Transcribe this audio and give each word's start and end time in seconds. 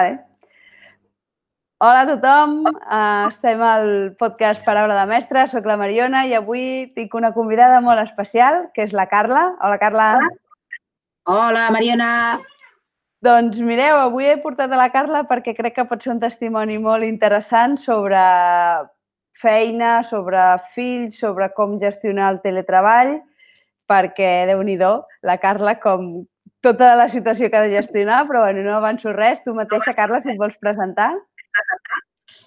Vale. 0.00 0.18
Hola 1.78 2.00
a 2.02 2.06
tothom, 2.08 2.52
uh, 2.64 3.28
estem 3.28 3.60
al 3.60 3.90
podcast 4.20 4.62
Paraula 4.64 4.96
de 4.96 5.04
Mestre, 5.10 5.42
sóc 5.52 5.66
la 5.68 5.76
Mariona 5.76 6.22
i 6.28 6.32
avui 6.36 6.62
tinc 6.96 7.16
una 7.18 7.34
convidada 7.36 7.82
molt 7.84 8.00
especial, 8.00 8.62
que 8.72 8.86
és 8.86 8.94
la 8.96 9.04
Carla. 9.12 9.42
Hola, 9.60 9.76
Carla. 9.82 10.06
Hola, 11.28 11.66
Mariona. 11.76 12.08
Doncs 13.20 13.60
mireu, 13.60 13.98
avui 14.06 14.30
he 14.30 14.38
portat 14.40 14.72
a 14.72 14.80
la 14.80 14.88
Carla 14.88 15.26
perquè 15.28 15.52
crec 15.58 15.76
que 15.76 15.86
pot 15.90 16.00
ser 16.00 16.14
un 16.14 16.24
testimoni 16.24 16.80
molt 16.80 17.04
interessant 17.04 17.76
sobre 17.76 18.24
feina, 19.36 19.98
sobre 20.08 20.46
fills, 20.72 21.20
sobre 21.20 21.52
com 21.52 21.76
gestionar 21.80 22.32
el 22.32 22.40
teletreball, 22.40 23.18
perquè, 23.84 24.46
déu 24.48 24.64
nhi 24.64 24.80
la 24.80 25.36
Carla, 25.44 25.76
com, 25.76 26.24
tota 26.64 26.94
la 26.96 27.08
situació 27.08 27.50
que 27.50 27.58
ha 27.58 27.66
de 27.66 27.76
gestionar, 27.76 28.22
però 28.28 28.44
bueno, 28.44 28.62
no 28.66 28.76
avanço 28.76 29.12
res. 29.16 29.42
Tu 29.44 29.54
mateixa, 29.56 29.94
Carla, 29.96 30.20
si 30.20 30.32
et 30.32 30.40
vols 30.40 30.58
presentar. 30.60 31.10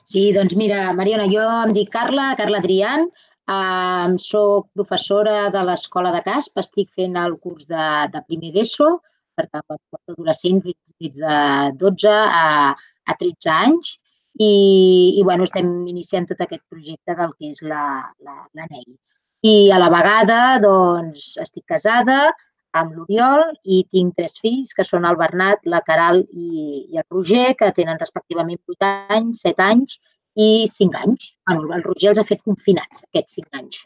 Sí, 0.08 0.32
doncs 0.36 0.56
mira, 0.60 0.92
Mariona, 0.96 1.28
jo 1.32 1.46
em 1.64 1.74
dic 1.76 1.90
Carla, 1.94 2.34
Carla 2.40 2.60
Adrián, 2.60 3.08
eh, 3.56 4.14
soc 4.20 4.70
professora 4.76 5.50
de 5.54 5.64
l'Escola 5.70 6.12
de 6.16 6.22
Casp, 6.26 6.60
estic 6.60 6.92
fent 6.92 7.18
el 7.20 7.38
curs 7.40 7.68
de, 7.72 7.88
de 8.14 8.24
primer 8.28 8.54
d'ESO, 8.56 8.90
per 9.36 9.48
tant, 9.50 9.66
per 9.66 10.00
adolescents 10.14 10.68
des 10.68 11.18
de 11.18 11.38
12 11.82 12.14
a, 12.14 12.74
a 12.74 13.18
13 13.20 13.54
anys, 13.54 13.98
i, 14.40 14.54
i 15.20 15.24
bueno, 15.24 15.46
estem 15.48 15.70
iniciant 15.88 16.28
tot 16.30 16.42
aquest 16.42 16.64
projecte 16.70 17.16
del 17.18 17.34
que 17.38 17.52
és 17.54 17.62
la, 17.66 17.86
la, 18.26 18.38
la 18.54 18.68
NEI. 18.70 18.96
I 19.44 19.56
a 19.76 19.80
la 19.82 19.90
vegada, 19.92 20.40
doncs, 20.64 21.34
estic 21.44 21.66
casada, 21.68 22.32
amb 22.80 22.96
l'Oriol 22.98 23.44
i 23.64 23.84
tinc 23.92 24.16
tres 24.18 24.40
fills, 24.42 24.74
que 24.74 24.86
són 24.88 25.06
el 25.10 25.18
Bernat, 25.20 25.62
la 25.70 25.84
Caral 25.86 26.24
i, 26.32 26.88
i 26.90 27.00
el 27.00 27.06
Roger, 27.10 27.54
que 27.60 27.72
tenen 27.78 28.02
respectivament 28.02 28.60
8 28.74 28.90
anys, 29.18 29.44
7 29.46 29.66
anys 29.68 30.00
i 30.36 30.66
5 30.72 31.02
anys. 31.06 31.30
Bueno, 31.50 31.70
el 31.78 31.86
Roger 31.86 32.14
els 32.14 32.22
ha 32.22 32.28
fet 32.28 32.42
confinats, 32.46 33.06
aquests 33.06 33.40
5 33.40 33.62
anys. 33.62 33.84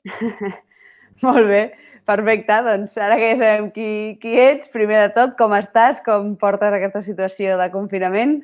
Molt 1.25 1.49
bé, 1.49 1.63
perfecte. 2.07 2.61
Doncs 2.67 2.95
ara 3.01 3.17
que 3.19 3.31
ja 3.33 3.39
sabem 3.41 3.71
qui, 3.75 3.89
qui 4.21 4.37
ets, 4.39 4.71
primer 4.73 5.07
de 5.07 5.15
tot, 5.17 5.35
com 5.39 5.55
estàs? 5.57 5.99
Com 6.05 6.35
portes 6.39 6.75
aquesta 6.77 7.03
situació 7.05 7.57
de 7.59 7.71
confinament? 7.73 8.39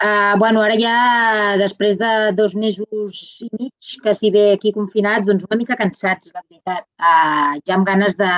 Uh, 0.00 0.32
bueno, 0.38 0.62
ara 0.64 0.76
ja, 0.80 0.92
després 1.60 1.98
de 2.00 2.10
dos 2.32 2.54
mesos 2.56 3.18
i 3.44 3.48
mig, 3.52 3.88
que 4.00 4.14
si 4.16 4.30
bé 4.32 4.44
aquí 4.54 4.70
confinats, 4.72 5.26
doncs 5.28 5.44
una 5.44 5.58
mica 5.60 5.76
cansats, 5.76 6.30
la 6.32 6.40
veritat. 6.40 6.86
Uh, 6.96 7.58
ja 7.68 7.74
amb 7.76 7.84
ganes 7.88 8.16
de, 8.16 8.30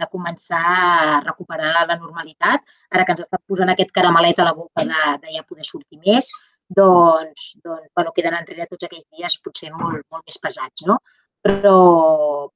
de 0.00 0.08
començar 0.10 0.62
a 0.64 1.20
recuperar 1.20 1.84
la 1.86 1.98
normalitat. 2.00 2.66
Ara 2.90 3.04
que 3.06 3.14
ens 3.14 3.22
està 3.26 3.38
posant 3.46 3.70
aquest 3.70 3.94
caramelet 3.94 4.42
a 4.42 4.48
la 4.48 4.56
boca 4.58 4.82
de, 4.90 5.04
de 5.22 5.36
ja 5.36 5.46
poder 5.46 5.68
sortir 5.68 6.00
més, 6.02 6.32
doncs, 6.80 7.46
doncs 7.62 7.86
bueno, 7.94 8.14
queden 8.16 8.34
enrere 8.40 8.66
tots 8.72 8.88
aquells 8.88 9.06
dies 9.14 9.38
potser 9.44 9.70
molt, 9.70 10.02
molt 10.10 10.24
més 10.26 10.40
pesats, 10.42 10.82
no? 10.88 10.98
Però, 11.46 11.76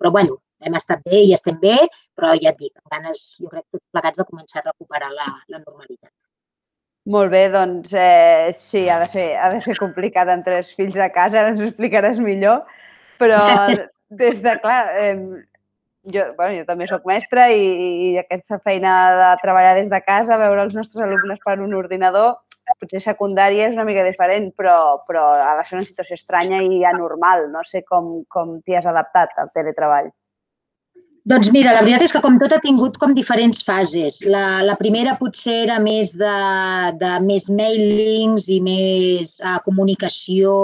però 0.00 0.10
bueno, 0.18 0.40
hem 0.66 0.74
estat 0.80 1.06
bé 1.06 1.22
i 1.28 1.34
estem 1.36 1.62
bé, 1.62 1.76
però 2.18 2.34
ja 2.42 2.50
et 2.50 2.58
dic, 2.64 2.74
amb 2.82 2.96
ganes, 2.96 3.28
jo 3.38 3.54
crec, 3.54 3.68
tots 3.70 3.86
plegats 3.94 4.18
de 4.18 4.26
començar 4.32 4.64
a 4.64 4.70
recuperar 4.72 5.12
la, 5.14 5.28
la 5.46 5.62
normalitat. 5.62 6.27
Molt 7.08 7.30
bé, 7.32 7.46
doncs 7.48 7.92
eh, 7.96 8.50
sí, 8.52 8.82
ha 8.92 8.98
de, 9.00 9.06
ser, 9.08 9.28
ha 9.40 9.48
de 9.54 9.60
ser 9.64 9.78
complicat 9.78 10.28
amb 10.28 10.44
tres 10.44 10.74
fills 10.76 10.96
a 11.00 11.08
casa, 11.12 11.38
ara 11.40 11.54
ens 11.54 11.62
ho 11.62 11.68
explicaràs 11.70 12.18
millor, 12.20 12.66
però 13.20 13.38
des 14.22 14.42
de, 14.44 14.52
clar, 14.60 14.82
eh, 15.00 15.14
jo, 16.12 16.26
bueno, 16.36 16.58
jo 16.58 16.66
també 16.68 16.88
sóc 16.90 17.06
mestra 17.08 17.48
i, 17.54 17.64
i 18.10 18.10
aquesta 18.20 18.60
feina 18.60 18.92
de 19.16 19.30
treballar 19.40 19.72
des 19.78 19.88
de 19.88 20.02
casa, 20.04 20.36
veure 20.40 20.66
els 20.66 20.76
nostres 20.76 21.00
alumnes 21.06 21.40
per 21.44 21.56
un 21.64 21.72
ordinador, 21.80 22.36
potser 22.76 23.00
secundària 23.00 23.68
és 23.70 23.76
una 23.76 23.86
mica 23.88 24.04
diferent, 24.04 24.50
però, 24.56 24.76
però 25.08 25.24
ha 25.32 25.54
de 25.56 25.64
ser 25.64 25.78
una 25.78 25.86
situació 25.88 26.18
estranya 26.18 26.60
i 26.60 26.82
anormal. 26.84 27.46
No 27.52 27.64
sé 27.64 27.82
com, 27.88 28.18
com 28.28 28.58
t'hi 28.60 28.76
has 28.76 28.88
adaptat 28.90 29.32
al 29.40 29.48
teletreball. 29.54 30.10
Doncs 31.28 31.50
mira, 31.52 31.74
la 31.76 31.82
veritat 31.84 32.06
és 32.06 32.12
que 32.14 32.20
com 32.24 32.38
tot 32.40 32.54
ha 32.56 32.60
tingut 32.64 32.94
com 33.00 33.10
diferents 33.12 33.58
fases. 33.66 34.14
La, 34.32 34.62
la 34.64 34.76
primera 34.80 35.12
potser 35.20 35.58
era 35.66 35.74
més 35.84 36.14
de, 36.16 36.36
de 37.02 37.10
més 37.20 37.50
mailings 37.52 38.46
i 38.54 38.56
més 38.64 39.34
uh, 39.42 39.58
comunicació 39.66 40.54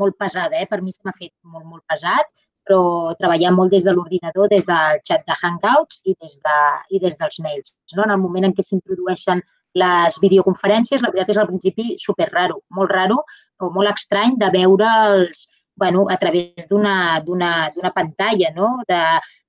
molt 0.00 0.16
pesada. 0.18 0.58
Eh? 0.58 0.66
Per 0.66 0.80
mi 0.82 0.90
s'ha 0.90 1.14
fet 1.14 1.30
molt, 1.44 1.68
molt 1.68 1.84
pesat, 1.86 2.26
però 2.66 2.80
treballar 3.20 3.52
molt 3.54 3.70
des 3.76 3.86
de 3.86 3.94
l'ordinador, 3.94 4.50
des 4.50 4.66
del 4.66 4.98
xat 5.06 5.22
de 5.28 5.36
Hangouts 5.38 6.02
i 6.02 6.16
des, 6.16 6.34
de, 6.48 6.58
i 6.90 7.02
des 7.04 7.14
dels 7.22 7.38
mails. 7.44 7.76
No? 7.94 8.08
En 8.08 8.16
el 8.16 8.18
moment 8.24 8.48
en 8.48 8.56
què 8.56 8.66
s'introdueixen 8.66 9.44
les 9.78 10.18
videoconferències, 10.18 11.04
la 11.04 11.12
veritat 11.12 11.30
és 11.36 11.38
al 11.38 11.46
principi 11.52 11.94
super 12.02 12.26
raro, 12.32 12.58
molt 12.74 12.90
raro 12.90 13.22
o 13.62 13.70
molt 13.70 13.94
estrany 13.94 14.34
de 14.42 14.50
veure 14.50 14.90
els, 15.12 15.46
bueno, 15.78 16.06
a 16.10 16.16
través 16.18 16.68
d'una 16.68 17.92
pantalla, 17.94 18.50
no? 18.54 18.78
De, 18.88 19.00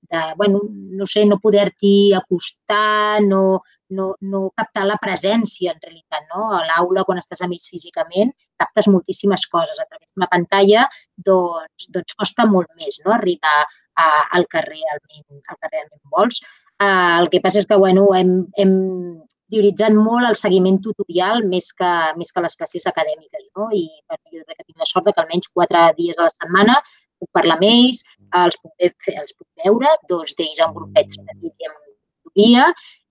de, 0.10 0.22
bueno, 0.38 0.62
no 0.70 1.06
sé, 1.06 1.26
no 1.26 1.40
poder-t'hi 1.40 2.14
acostar, 2.14 3.22
no, 3.22 3.62
no, 3.90 4.14
no 4.22 4.42
captar 4.58 4.86
la 4.88 4.98
presència 5.02 5.74
en 5.74 5.82
realitat, 5.82 6.26
no? 6.34 6.50
A 6.58 6.62
l'aula, 6.68 7.06
quan 7.08 7.22
estàs 7.22 7.42
amb 7.46 7.56
ells 7.58 7.70
físicament, 7.72 8.32
captes 8.62 8.90
moltíssimes 8.92 9.46
coses. 9.52 9.80
A 9.80 9.88
través 9.90 10.14
d'una 10.14 10.30
pantalla, 10.32 10.88
doncs, 11.30 11.90
doncs 11.96 12.18
costa 12.20 12.48
molt 12.50 12.72
més 12.80 13.02
no? 13.06 13.14
arribar 13.18 13.58
a, 13.64 14.08
al 14.38 14.48
que 14.52 14.64
realment, 14.66 15.28
al 15.48 15.58
que 15.58 15.74
realment 15.74 16.04
vols. 16.16 16.42
Uh, 16.80 17.20
el 17.20 17.28
que 17.34 17.42
passa 17.44 17.60
és 17.60 17.68
que, 17.68 17.76
bueno, 17.76 18.08
hem, 18.16 18.34
hem 18.58 18.74
prioritzat 19.50 19.98
molt 19.98 20.30
el 20.30 20.38
seguiment 20.40 20.80
tutorial 20.86 21.44
més 21.50 21.72
que, 21.76 21.92
més 22.20 22.32
que 22.32 22.46
les 22.46 22.56
classes 22.60 22.88
acadèmiques, 22.92 23.50
no? 23.58 23.70
I 23.74 23.86
bueno, 24.08 24.24
jo 24.34 24.46
crec 24.46 24.62
que 24.62 24.68
tinc 24.70 24.86
la 24.86 24.90
sort 24.90 25.10
que 25.10 25.22
almenys 25.24 25.52
quatre 25.54 25.84
dies 26.00 26.18
a 26.18 26.28
la 26.28 26.34
setmana 26.34 26.80
puc 27.20 27.30
parlar 27.36 27.58
amb 27.60 27.68
ells, 27.68 28.02
els 28.40 28.58
puc, 28.62 28.72
fer, 28.80 29.16
els 29.20 29.36
puc 29.36 29.48
veure, 29.66 29.92
dos 30.12 30.34
d'ells 30.38 30.62
en 30.64 30.74
grupets 30.78 31.20
petits 31.20 31.62
i 31.62 31.68
en 31.68 31.76
tutoria, 32.30 32.70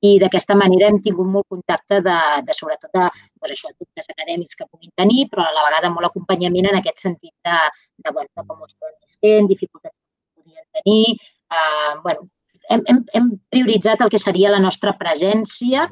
i 0.09 0.15
d'aquesta 0.23 0.55
manera 0.59 0.89
hem 0.89 1.01
tingut 1.05 1.27
molt 1.27 1.49
contacte 1.55 2.01
de, 2.07 2.17
de 2.47 2.57
sobretot 2.57 2.91
de, 2.95 3.07
doncs 3.43 3.55
això, 3.55 3.73
dubtes 3.75 4.11
acadèmics 4.15 4.59
que 4.59 4.69
puguin 4.71 4.93
tenir, 5.01 5.27
però 5.33 5.45
a 5.45 5.55
la 5.57 5.67
vegada 5.67 5.91
molt 5.95 6.09
acompanyament 6.09 6.71
en 6.71 6.79
aquest 6.79 7.03
sentit 7.05 7.35
de, 7.47 7.59
de, 8.05 8.13
bueno, 8.13 8.31
de 8.31 8.47
com 8.47 8.63
ho 8.63 8.69
estan 8.71 8.95
visquent, 8.95 9.51
dificultats 9.51 9.97
que 9.97 10.43
podien 10.43 10.67
tenir. 10.81 11.19
Uh, 11.49 11.99
bueno, 12.05 12.29
hem, 12.71 12.85
hem, 12.87 13.03
hem 13.19 13.33
prioritzat 13.51 14.05
el 14.05 14.13
que 14.13 14.23
seria 14.23 14.55
la 14.55 14.63
nostra 14.63 14.95
presència 15.01 15.89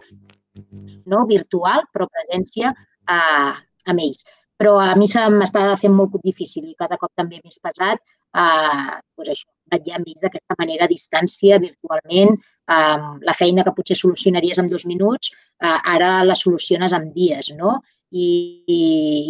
no 1.13 1.27
virtual, 1.31 1.87
però 1.93 2.09
presència 2.09 2.73
uh, 2.73 3.55
amb 3.87 4.03
ells 4.03 4.25
però 4.57 4.79
a 4.81 4.95
mi 4.97 5.05
se 5.05 5.21
m'està 5.29 5.63
fent 5.77 5.93
molt 5.93 6.15
difícil 6.23 6.65
i 6.65 6.77
cada 6.79 6.97
cop 6.97 7.11
també 7.13 7.43
més 7.45 7.59
pesat 7.61 8.01
eh, 8.37 9.01
doncs 9.17 9.33
això, 9.33 9.49
vetllar 9.73 9.99
amb 9.99 10.09
ells 10.11 10.23
d'aquesta 10.25 10.57
manera 10.61 10.87
a 10.87 10.93
distància, 10.93 11.59
virtualment, 11.63 12.37
eh, 12.77 13.11
la 13.29 13.37
feina 13.41 13.65
que 13.67 13.75
potser 13.77 13.99
solucionaries 13.99 14.61
en 14.63 14.71
dos 14.73 14.87
minuts, 14.87 15.33
eh, 15.61 15.79
ara 15.97 16.23
la 16.25 16.39
soluciones 16.39 16.97
en 16.97 17.11
dies, 17.13 17.53
no? 17.61 17.79
I, 18.11 18.27
i, 18.71 18.81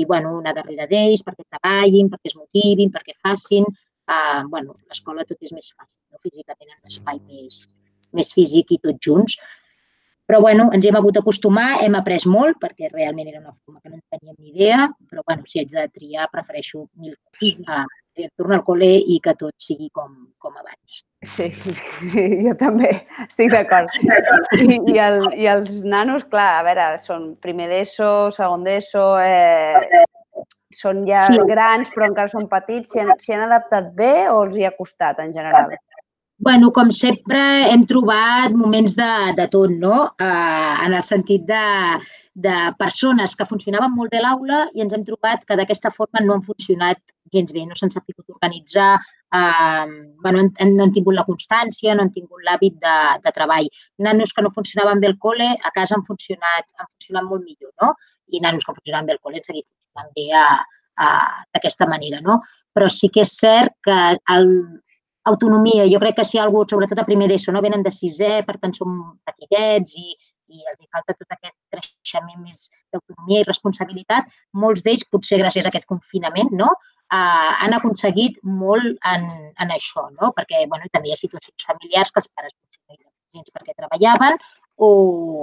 i 0.01 0.05
bueno, 0.05 0.35
una 0.37 0.53
darrere 0.57 0.87
d'ells 0.91 1.25
perquè 1.27 1.47
treballin, 1.49 2.11
perquè 2.13 2.31
es 2.33 2.37
motivin, 2.37 2.93
perquè 2.93 3.17
facin. 3.23 3.65
Eh, 4.07 4.43
bueno, 4.53 4.77
l'escola 4.87 5.25
tot 5.25 5.41
és 5.43 5.55
més 5.57 5.73
fàcil, 5.73 6.03
no? 6.13 6.21
físicament 6.23 6.71
en 6.71 6.83
un 6.83 6.93
espai 6.93 7.23
més, 7.31 7.63
més 8.15 8.35
físic 8.37 8.77
i 8.77 8.83
tots 8.85 9.01
junts. 9.09 9.39
Però 10.27 10.41
bueno, 10.43 10.71
ens 10.75 10.87
hem 10.87 10.97
hagut 10.99 11.15
d'acostumar, 11.15 11.69
hem 11.85 11.95
après 11.95 12.25
molt, 12.27 12.59
perquè 12.63 12.91
realment 12.91 13.29
era 13.31 13.39
una 13.39 13.53
forma 13.55 13.79
que 13.79 13.93
no 13.93 14.01
en 14.01 14.03
teníem 14.11 14.35
ni 14.39 14.51
idea, 14.51 14.89
però 15.11 15.23
bueno, 15.27 15.47
si 15.47 15.61
haig 15.61 15.71
de 15.71 15.87
triar, 15.95 16.27
prefereixo 16.33 16.89
mil 16.99 17.15
cops 17.15 17.71
a 17.71 17.85
tornar 18.35 18.59
al 18.59 18.65
col·le 18.67 18.89
i 19.13 19.21
que 19.23 19.37
tot 19.39 19.55
sigui 19.63 19.91
com, 19.95 20.11
com 20.43 20.57
abans. 20.57 21.03
Sí, 21.27 21.47
sí, 22.01 22.25
jo 22.47 22.57
també 22.59 22.91
estic 23.27 23.53
d'acord. 23.55 23.93
I, 24.59 24.81
i, 24.95 24.99
el, 24.99 25.23
I 25.39 25.49
els 25.53 25.71
nanos, 25.87 26.27
clar, 26.33 26.51
a 26.59 26.67
veure, 26.67 26.91
són 27.03 27.35
primer 27.43 27.71
d'ESO, 27.71 28.13
segon 28.37 28.67
d'ESO, 28.67 29.07
eh, 29.23 30.05
són 30.75 31.05
ja 31.09 31.23
sí. 31.29 31.39
grans 31.49 31.93
però 31.95 32.11
encara 32.11 32.33
són 32.33 32.49
petits. 32.51 32.93
S'hi 32.93 33.05
han, 33.05 33.15
han 33.15 33.47
adaptat 33.49 33.93
bé 33.97 34.29
o 34.33 34.43
els 34.45 34.59
hi 34.59 34.67
ha 34.67 34.75
costat 34.77 35.23
en 35.25 35.33
general? 35.37 35.77
Bueno, 36.39 36.71
com 36.73 36.91
sempre, 36.93 37.41
hem 37.73 37.87
trobat 37.89 38.53
moments 38.53 38.95
de, 38.97 39.11
de 39.39 39.47
tot, 39.49 39.73
no? 39.73 40.05
Eh, 40.21 40.75
en 40.85 40.95
el 40.95 41.05
sentit 41.05 41.47
de, 41.49 41.65
de 42.35 42.57
persones 42.79 43.35
que 43.37 43.47
funcionaven 43.49 43.95
molt 43.97 44.13
bé 44.13 44.21
l'aula 44.21 44.67
i 44.77 44.85
ens 44.85 44.93
hem 44.93 45.05
trobat 45.07 45.47
que 45.49 45.57
d'aquesta 45.57 45.91
forma 45.95 46.21
no 46.21 46.37
han 46.37 46.45
funcionat 46.45 47.01
gens 47.33 47.55
bé, 47.57 47.65
no 47.67 47.75
s'han 47.75 47.91
sabut 47.95 48.21
organitzar, 48.37 49.01
eh, 49.41 49.87
bueno, 50.23 50.45
no 50.45 50.85
han 50.85 50.93
tingut 50.93 51.17
la 51.17 51.25
constància, 51.25 51.97
no 51.97 52.05
han 52.05 52.13
tingut 52.13 52.45
l'hàbit 52.45 52.77
de, 52.85 52.97
de 53.25 53.35
treball. 53.41 53.73
Nanos 54.05 54.37
que 54.37 54.45
no 54.45 54.53
funcionaven 54.53 55.01
bé 55.01 55.15
al 55.15 55.19
col·le, 55.19 55.51
a 55.57 55.73
casa 55.75 55.97
han 55.97 56.05
funcionat, 56.05 56.69
han 56.77 56.93
funcionat 56.93 57.31
molt 57.33 57.49
millor, 57.49 57.73
no? 57.83 57.95
I 58.29 58.45
nanos 58.45 58.67
que 58.67 58.77
funcionaven 58.77 59.09
bé 59.09 59.17
al 59.17 59.25
col·le 59.25 59.41
han 59.41 59.49
seguit 59.49 59.67
funcionant 59.73 60.13
bé 60.13 60.29
d'aquesta 61.57 61.89
manera, 61.89 62.21
no? 62.21 62.43
Però 62.77 62.93
sí 62.93 63.09
que 63.09 63.25
és 63.25 63.33
cert 63.41 63.73
que 63.83 63.97
el, 64.37 64.53
autonomia. 65.33 65.87
Jo 65.91 66.01
crec 66.03 66.21
que 66.21 66.25
si 66.25 66.41
algú, 66.43 66.65
sobretot 66.71 67.03
a 67.03 67.07
primer 67.09 67.29
d'ESO, 67.31 67.53
no 67.55 67.63
venen 67.65 67.85
de 67.87 67.93
sisè, 67.95 68.41
per 68.47 68.57
tant 68.63 68.75
són 68.77 68.99
petitets 69.27 69.97
i, 70.01 70.17
i 70.55 70.63
els 70.73 70.83
hi 70.83 70.91
falta 70.93 71.15
tot 71.15 71.37
aquest 71.37 71.57
creixement 71.75 72.43
més 72.43 72.69
d'autonomia 72.95 73.43
i 73.43 73.49
responsabilitat, 73.49 74.31
molts 74.65 74.85
d'ells, 74.87 75.07
potser 75.11 75.41
gràcies 75.43 75.67
a 75.67 75.73
aquest 75.73 75.89
confinament, 75.91 76.53
no? 76.55 76.71
Uh, 77.07 77.51
han 77.63 77.75
aconseguit 77.77 78.39
molt 78.43 78.87
en, 79.07 79.27
en 79.63 79.69
això, 79.71 80.09
no? 80.17 80.33
perquè 80.35 80.65
bueno, 80.67 80.89
també 80.91 81.13
hi 81.13 81.15
ha 81.15 81.19
situacions 81.21 81.67
familiars 81.69 82.11
que 82.11 82.19
els 82.19 82.33
pares 82.35 82.51
potser 82.51 82.83
no 82.83 83.45
hi 83.47 83.53
perquè 83.55 83.75
treballaven 83.77 84.35
o, 84.83 84.89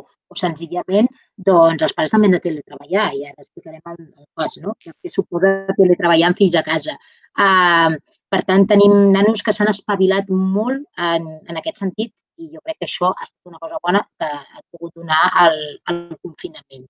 o 0.04 0.36
senzillament 0.36 1.08
doncs, 1.50 1.86
els 1.88 1.96
pares 1.96 2.12
també 2.12 2.28
han 2.28 2.36
de 2.36 2.42
teletreballar 2.44 3.06
i 3.16 3.24
ara 3.30 3.46
explicarem 3.46 3.94
el, 3.94 4.02
el 4.04 4.28
cas, 4.36 4.58
no? 4.60 4.76
que 4.84 5.14
suposa 5.14 5.54
teletreballar 5.78 6.34
amb 6.34 6.42
fills 6.42 6.60
a 6.60 6.66
casa. 6.68 6.98
Uh, 7.40 7.96
per 8.34 8.42
tant, 8.50 8.64
tenim 8.70 8.94
nanos 9.14 9.44
que 9.46 9.54
s'han 9.54 9.70
espavilat 9.70 10.30
molt 10.34 10.82
en, 11.08 11.26
en 11.50 11.60
aquest 11.60 11.84
sentit 11.84 12.14
i 12.42 12.48
jo 12.50 12.62
crec 12.66 12.80
que 12.82 12.88
això 12.88 13.12
ha 13.12 13.28
estat 13.28 13.52
una 13.52 13.62
cosa 13.62 13.78
bona 13.84 14.02
que 14.18 14.30
ha 14.30 14.64
pogut 14.74 14.96
donar 14.98 15.22
el, 15.44 15.60
el 15.92 16.00
confinament. 16.26 16.88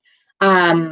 Um, 0.48 0.86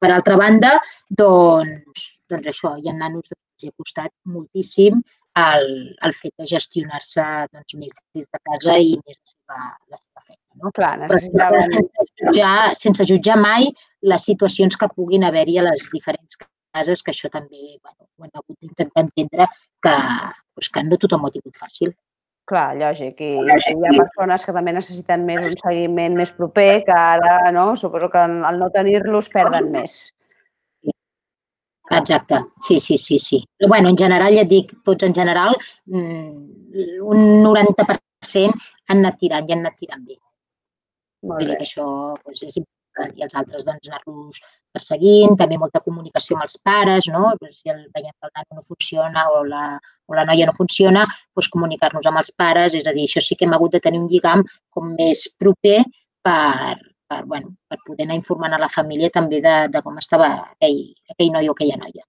per 0.00 0.10
altra 0.12 0.36
banda, 0.40 0.74
doncs, 1.22 2.04
doncs 2.28 2.52
això, 2.52 2.74
hi 2.76 2.92
ha 2.92 2.96
nanos 2.98 3.30
que 3.30 3.38
els 3.38 3.70
ha 3.70 3.74
costat 3.80 4.12
moltíssim 4.34 5.00
el, 5.40 5.66
el 6.06 6.14
fet 6.20 6.32
de 6.40 6.48
gestionar-se 6.52 7.26
doncs, 7.54 7.76
més 7.80 7.96
des 8.16 8.28
de 8.28 8.40
casa 8.50 8.76
i 8.76 8.94
més 9.00 9.16
la 9.16 9.32
seva, 9.32 9.60
la 9.94 10.00
seva 10.02 10.24
feina. 10.26 10.60
No? 10.60 10.72
Clar, 10.76 10.94
necessitaven... 11.06 11.68
sense, 11.72 12.08
jutjar, 12.22 12.54
sense 12.84 13.08
jutjar 13.12 13.40
mai 13.40 13.70
les 14.12 14.28
situacions 14.28 14.76
que 14.80 14.92
puguin 14.96 15.24
haver-hi 15.28 15.60
a 15.60 15.68
les 15.70 15.88
diferents 15.92 16.40
cases, 16.76 17.02
que 17.02 17.14
això 17.14 17.30
també 17.32 17.60
bueno, 17.82 18.06
ho 18.06 18.26
hem 18.26 18.30
hagut 18.34 18.56
d'intentar 18.58 19.04
entendre 19.06 19.48
que, 19.82 19.96
doncs, 19.96 20.70
que 20.74 20.84
no 20.86 21.00
tothom 21.02 21.24
ho 21.26 21.30
ha 21.30 21.34
tingut 21.34 21.58
fàcil. 21.60 21.92
Clar, 22.50 22.70
lògic. 22.78 23.20
I, 23.22 23.34
I 23.46 23.58
hi 23.74 23.90
ha 23.90 23.96
persones 23.98 24.46
que 24.46 24.54
també 24.56 24.72
necessiten 24.74 25.26
més 25.26 25.44
un 25.52 25.58
seguiment 25.60 26.16
més 26.18 26.32
proper, 26.38 26.70
que 26.86 26.96
ara 26.96 27.52
no, 27.54 27.66
suposo 27.78 28.08
que 28.10 28.24
al 28.24 28.58
no 28.58 28.70
tenir-los 28.74 29.30
perden 29.34 29.70
més. 29.74 30.00
Exacte, 31.90 32.38
sí, 32.62 32.78
sí, 32.78 32.96
sí, 32.98 33.18
sí. 33.18 33.38
Però 33.58 33.68
bueno, 33.68 33.88
en 33.90 33.96
general, 33.98 34.34
ja 34.34 34.44
et 34.46 34.50
dic, 34.50 34.72
tots 34.86 35.06
en 35.06 35.14
general, 35.14 35.56
mm, 35.90 37.00
un 37.02 37.24
90% 37.42 38.52
han 38.86 39.00
anat 39.00 39.18
tirant 39.18 39.48
i 39.48 39.56
han 39.56 39.64
anat 39.64 39.78
tirant 39.78 40.04
bé. 40.06 40.18
Molt 41.26 41.40
bé. 41.40 41.46
Vull 41.46 41.50
dir 41.50 41.56
que 41.58 41.66
això 41.66 41.86
doncs, 42.22 42.44
és 42.46 42.60
important 42.62 42.79
i 43.14 43.24
els 43.24 43.36
altres 43.38 43.64
doncs, 43.66 43.88
anar-los 43.88 44.40
perseguint, 44.74 45.36
també 45.38 45.58
molta 45.58 45.82
comunicació 45.84 46.36
amb 46.36 46.46
els 46.46 46.58
pares, 46.64 47.08
no? 47.10 47.32
si 47.54 47.72
el, 47.72 47.80
veiem 47.94 48.12
que 48.12 48.28
el 48.28 48.34
nano 48.36 48.60
no 48.60 48.66
funciona 48.66 49.26
o 49.34 49.42
la, 49.46 49.64
o 50.06 50.18
la 50.18 50.26
noia 50.28 50.46
no 50.46 50.54
funciona, 50.56 51.06
doncs 51.34 51.50
comunicar-nos 51.54 52.06
amb 52.06 52.22
els 52.22 52.34
pares, 52.36 52.76
és 52.78 52.86
a 52.86 52.94
dir, 52.96 53.08
això 53.08 53.22
sí 53.24 53.38
que 53.38 53.48
hem 53.48 53.56
hagut 53.56 53.74
de 53.76 53.82
tenir 53.86 54.02
un 54.02 54.08
lligam 54.10 54.44
com 54.70 54.94
més 54.98 55.26
proper 55.38 55.80
per, 56.22 56.76
per, 57.10 57.24
bueno, 57.26 57.54
per 57.68 57.80
poder 57.86 58.06
anar 58.06 58.20
informant 58.20 58.54
a 58.54 58.62
la 58.62 58.70
família 58.70 59.10
també 59.14 59.42
de, 59.44 59.56
de 59.72 59.82
com 59.86 59.98
estava 59.98 60.30
aquell, 60.44 60.80
aquell 61.14 61.34
noi 61.34 61.50
o 61.50 61.56
aquella 61.56 61.80
noia. 61.82 62.06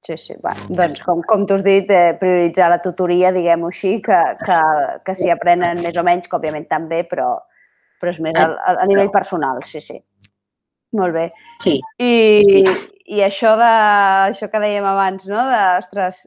Sí, 0.00 0.16
sí. 0.16 0.34
Bueno, 0.40 0.64
doncs, 0.72 1.02
com, 1.04 1.20
com 1.28 1.44
tu 1.46 1.58
has 1.58 1.64
dit, 1.64 1.90
eh, 1.92 2.14
prioritzar 2.20 2.70
la 2.72 2.80
tutoria, 2.80 3.34
diguem-ho 3.36 3.68
així, 3.68 3.98
que, 4.04 4.20
que, 4.40 4.60
que 5.04 5.14
s'hi 5.18 5.28
aprenen 5.32 5.82
més 5.84 5.98
o 6.00 6.04
menys, 6.06 6.28
que 6.28 6.38
òbviament 6.38 6.64
també, 6.70 7.02
però, 7.10 7.34
però 8.00 8.14
és 8.14 8.22
més 8.24 8.38
a, 8.40 8.46
a 8.72 8.86
nivell 8.88 9.12
personal, 9.12 9.60
sí, 9.68 9.82
sí. 9.84 9.98
Molt 10.96 11.14
bé. 11.14 11.28
Sí. 11.62 11.78
I, 12.02 12.12
sí. 12.46 12.62
i 13.14 13.22
això, 13.26 13.54
de, 13.60 13.70
això 14.30 14.50
que 14.50 14.62
dèiem 14.62 14.86
abans, 14.86 15.26
no? 15.30 15.44
de, 15.50 15.62
ostres, 15.78 16.24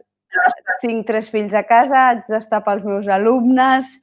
tinc 0.82 1.08
tres 1.08 1.30
fills 1.32 1.54
a 1.56 1.64
casa, 1.68 2.10
haig 2.10 2.28
d'estar 2.30 2.64
pels 2.66 2.84
meus 2.88 3.08
alumnes, 3.12 3.94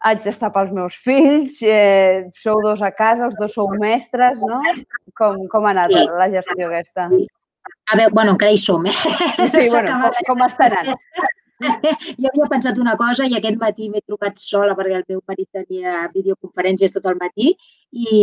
haig 0.00 0.22
d'estar 0.24 0.52
pels 0.54 0.72
meus 0.76 0.96
fills, 0.96 1.60
eh, 1.62 2.28
sou 2.36 2.62
dos 2.64 2.82
a 2.82 2.92
casa, 2.96 3.28
els 3.28 3.36
dos 3.40 3.52
sou 3.56 3.68
mestres, 3.80 4.40
no? 4.44 4.62
Com, 5.18 5.44
com 5.52 5.68
ha 5.68 5.74
anat 5.74 5.92
sí. 5.92 6.06
la 6.20 6.30
gestió 6.32 6.70
aquesta? 6.70 7.10
A 7.90 7.98
veure, 7.98 8.12
bueno, 8.14 8.36
encara 8.36 8.54
hi 8.54 8.60
som, 8.60 8.86
eh? 8.86 8.94
Sí, 9.52 9.68
bueno, 9.72 9.98
com, 10.04 10.24
com 10.30 10.46
està 10.46 10.70
anant? 10.70 10.94
Jo 11.60 12.28
havia 12.30 12.48
pensat 12.50 12.78
una 12.80 12.94
cosa 12.96 13.26
i 13.28 13.34
aquest 13.36 13.58
matí 13.60 13.88
m'he 13.90 14.00
trucat 14.06 14.38
sola 14.40 14.76
perquè 14.78 14.96
el 15.00 15.04
meu 15.12 15.20
marit 15.28 15.48
tenia 15.58 16.06
videoconferències 16.14 16.94
tot 16.94 17.08
el 17.10 17.18
matí 17.20 17.50
i, 17.50 18.14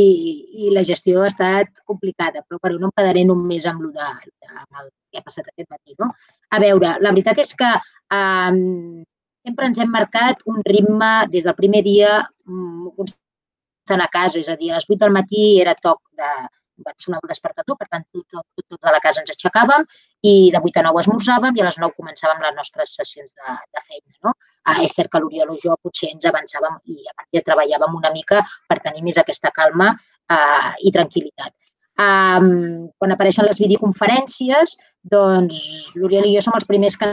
i 0.65 0.71
la 0.73 0.83
gestió 0.87 1.23
ha 1.23 1.31
estat 1.31 1.83
complicada, 1.85 2.41
però, 2.47 2.59
però 2.63 2.79
no 2.81 2.89
em 2.89 2.95
quedaré 2.97 3.25
només 3.27 3.67
amb, 3.69 3.85
de, 3.93 4.09
amb 4.49 4.81
el 4.81 4.89
que 5.11 5.21
ha 5.21 5.25
passat 5.25 5.51
aquest 5.51 5.69
matí. 5.69 5.95
No? 6.01 6.09
A 6.49 6.61
veure, 6.63 6.95
la 7.03 7.13
veritat 7.13 7.43
és 7.43 7.53
que 7.59 7.69
um, 8.17 9.03
sempre 9.45 9.69
ens 9.69 9.81
hem 9.83 9.93
marcat 9.93 10.41
un 10.49 10.63
ritme 10.65 11.11
des 11.33 11.47
del 11.47 11.57
primer 11.59 11.83
dia 11.85 12.19
um, 12.47 12.89
constant 12.97 14.03
a 14.03 14.11
casa, 14.11 14.41
és 14.41 14.49
a 14.49 14.57
dir, 14.59 14.71
a 14.71 14.79
les 14.79 14.89
8 14.89 15.03
del 15.05 15.15
matí 15.15 15.49
era 15.61 15.77
toc 15.77 16.01
de, 16.17 16.31
bueno, 16.77 16.97
sonava 16.97 17.27
el 17.27 17.33
despertador, 17.33 17.77
per 17.77 17.87
tant, 17.91 18.05
tots 18.13 18.27
tot, 18.33 18.65
tot 18.65 18.81
de 18.87 18.93
la 18.95 19.03
casa 19.03 19.23
ens 19.23 19.33
aixecàvem 19.33 19.85
i 20.25 20.49
de 20.53 20.59
8 20.63 20.81
a 20.81 20.83
9 20.87 21.03
esmorzàvem 21.03 21.57
i 21.57 21.61
a 21.61 21.67
les 21.67 21.77
9 21.81 21.93
començàvem 21.99 22.41
les 22.41 22.55
nostres 22.57 22.95
sessions 22.99 23.29
de, 23.29 23.55
de 23.75 23.83
feina. 23.85 24.13
No? 24.25 24.33
Ah, 24.65 24.81
és 24.83 24.95
cert 24.97 25.11
que 25.13 25.21
l'Oriol 25.21 25.53
o 25.53 25.59
jo 25.61 25.77
potser 25.83 26.09
ens 26.13 26.25
avançàvem 26.25 26.79
i 26.93 26.97
ja 27.05 27.45
treballàvem 27.45 27.95
una 27.99 28.11
mica 28.15 28.41
per 28.67 28.81
tenir 28.83 29.05
més 29.05 29.19
aquesta 29.21 29.53
calma 29.53 29.93
eh, 29.93 30.73
i 30.83 30.93
tranquil·litat. 30.95 31.53
Um, 31.97 32.89
quan 33.01 33.13
apareixen 33.13 33.47
les 33.47 33.57
videoconferències, 33.57 34.75
doncs 35.01 35.61
l'Oriol 35.95 36.27
i 36.29 36.35
jo 36.35 36.43
som 36.45 36.57
els 36.57 36.67
primers 36.69 36.97
que 36.97 37.07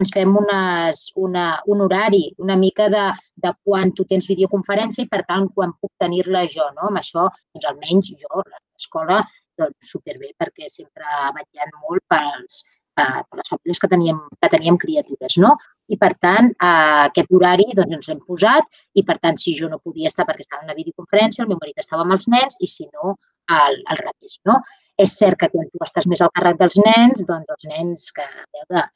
ens 0.00 0.12
fem 0.12 0.32
unes, 0.36 1.02
una, 1.16 1.46
un 1.72 1.82
horari 1.84 2.22
una 2.44 2.56
mica 2.60 2.88
de, 2.92 3.04
de 3.44 3.52
quan 3.64 3.92
tu 3.96 4.04
tens 4.08 4.28
videoconferència 4.28 5.04
i, 5.04 5.08
per 5.08 5.22
tant, 5.28 5.48
quan 5.56 5.72
puc 5.80 5.92
tenir-la 6.02 6.44
jo. 6.52 6.68
No? 6.76 6.90
Amb 6.90 7.00
això, 7.00 7.26
doncs, 7.54 7.68
almenys 7.72 8.12
jo, 8.12 8.44
l'escola, 8.44 9.22
doncs, 9.60 9.92
superbé, 9.92 10.32
perquè 10.38 10.70
sempre 10.72 11.06
ha 11.06 11.30
vetllat 11.36 11.72
molt 11.82 12.04
pels, 12.12 12.64
per 12.96 13.36
les 13.36 13.50
famílies 13.52 13.80
que 13.82 13.88
teníem, 13.92 14.20
que 14.40 14.50
teníem 14.52 14.78
criatures. 14.80 15.36
No? 15.44 15.54
I, 15.92 15.98
per 16.00 16.12
tant, 16.22 16.50
eh, 16.50 17.04
aquest 17.06 17.32
horari 17.36 17.68
doncs, 17.76 17.94
ens 17.98 18.10
l'hem 18.10 18.22
posat 18.26 18.68
i, 18.96 19.04
per 19.04 19.18
tant, 19.22 19.38
si 19.42 19.54
jo 19.58 19.68
no 19.72 19.82
podia 19.84 20.10
estar 20.12 20.26
perquè 20.28 20.46
estava 20.46 20.64
en 20.64 20.70
una 20.70 20.78
videoconferència, 20.78 21.44
el 21.44 21.52
meu 21.52 21.60
marit 21.62 21.82
estava 21.82 22.06
amb 22.06 22.16
els 22.16 22.28
nens 22.32 22.58
i, 22.60 22.70
si 22.70 22.88
no, 22.88 23.16
al, 23.52 23.80
al 23.92 24.00
revés. 24.02 24.38
No? 24.48 24.60
És 24.98 25.16
cert 25.20 25.38
que 25.42 25.50
quan 25.52 25.68
tu 25.72 25.82
estàs 25.84 26.08
més 26.10 26.22
al 26.24 26.32
càrrec 26.36 26.62
dels 26.62 26.78
nens, 26.80 27.26
doncs 27.28 27.52
els 27.56 27.68
nens 27.72 28.08
que, 28.16 28.24
a 28.24 28.46
veure, 28.56 28.86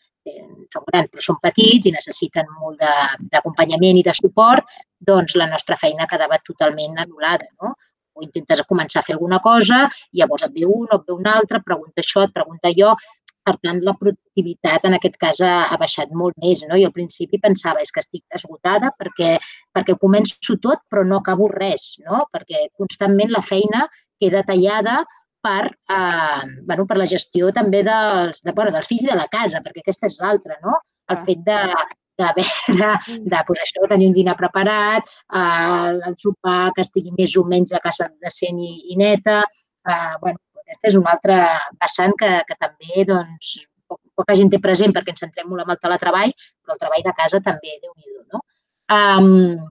són 0.72 0.84
grans 0.86 1.08
però 1.10 1.22
són 1.24 1.38
petits 1.42 1.88
i 1.88 1.92
necessiten 1.94 2.48
molt 2.60 2.82
d'acompanyament 3.32 4.00
i 4.00 4.04
de 4.06 4.14
suport, 4.16 4.66
doncs 5.10 5.36
la 5.40 5.48
nostra 5.48 5.78
feina 5.80 6.08
quedava 6.10 6.40
totalment 6.44 6.98
anul·lada. 7.04 7.48
No? 7.62 7.74
O 8.20 8.26
intentes 8.26 8.60
començar 8.68 9.00
a 9.00 9.06
fer 9.06 9.16
alguna 9.16 9.40
cosa, 9.44 9.86
llavors 10.12 10.44
et 10.46 10.52
ve 10.58 10.68
un 10.68 10.86
o 10.90 10.98
et 11.00 11.08
ve 11.08 11.16
un 11.16 11.26
altre, 11.32 11.62
pregunta 11.64 12.04
això, 12.04 12.26
et 12.26 12.36
pregunta 12.36 12.70
allò. 12.70 12.94
Per 13.48 13.54
tant, 13.64 13.78
la 13.82 13.94
productivitat 13.96 14.84
en 14.84 14.94
aquest 14.98 15.16
cas 15.22 15.38
ha, 15.40 15.54
ha 15.72 15.76
baixat 15.80 16.10
molt 16.22 16.36
més. 16.44 16.60
No? 16.68 16.76
I 16.76 16.84
al 16.86 16.92
principi 16.92 17.40
pensava 17.40 17.80
és 17.80 17.90
que 17.90 18.02
estic 18.04 18.36
esgotada 18.36 18.92
perquè, 18.98 19.38
perquè 19.74 19.96
començo 20.02 20.58
tot 20.60 20.84
però 20.92 21.06
no 21.08 21.22
acabo 21.24 21.48
res, 21.48 21.94
no? 22.04 22.26
perquè 22.34 22.68
constantment 22.76 23.32
la 23.32 23.42
feina 23.42 23.86
queda 24.20 24.44
tallada 24.44 25.00
per, 25.40 25.72
eh, 25.88 26.44
bueno, 26.68 26.84
per 26.86 26.98
la 27.00 27.08
gestió 27.08 27.48
també 27.56 27.80
dels, 27.86 28.44
de, 28.44 28.52
bueno, 28.52 28.74
dels 28.76 28.90
fills 28.90 29.06
i 29.06 29.10
de 29.10 29.16
la 29.16 29.28
casa, 29.32 29.64
perquè 29.64 29.80
aquesta 29.80 30.10
és 30.10 30.20
l'altra, 30.20 30.58
no? 30.64 30.76
El 31.10 31.18
fet 31.24 31.40
de, 31.46 31.58
d'haver 32.20 32.46
de, 32.68 32.90
mm. 32.90 33.24
de 33.32 33.40
pues 33.48 33.64
això, 33.64 33.88
tenir 33.90 34.10
un 34.10 34.16
dinar 34.16 34.36
preparat, 34.38 35.08
eh, 35.32 35.96
el 36.10 36.16
sopar 36.20 36.70
que 36.76 36.84
estigui 36.86 37.14
més 37.16 37.34
o 37.40 37.46
menys 37.48 37.74
a 37.76 37.82
casa 37.82 38.10
decent 38.22 38.60
i, 38.60 38.72
i 38.94 39.00
neta. 39.00 39.40
Eh, 39.88 40.14
bueno, 40.22 40.38
aquesta 40.62 40.92
és 40.92 41.00
una 41.00 41.16
altra 41.16 41.40
vessant 41.80 42.14
que, 42.20 42.30
que 42.46 42.56
també 42.60 43.08
doncs, 43.08 43.56
poca 44.20 44.36
gent 44.38 44.52
té 44.52 44.60
present 44.62 44.94
perquè 44.94 45.14
ens 45.14 45.24
centrem 45.24 45.48
molt 45.50 45.64
en 45.64 45.74
el 45.74 45.82
teletreball, 45.82 46.32
però 46.62 46.76
el 46.76 46.80
treball 46.84 47.04
de 47.08 47.18
casa 47.18 47.42
també, 47.42 47.76
déu 47.82 47.92
nhi 47.96 48.16
no? 48.30 48.42
Um, 48.90 49.70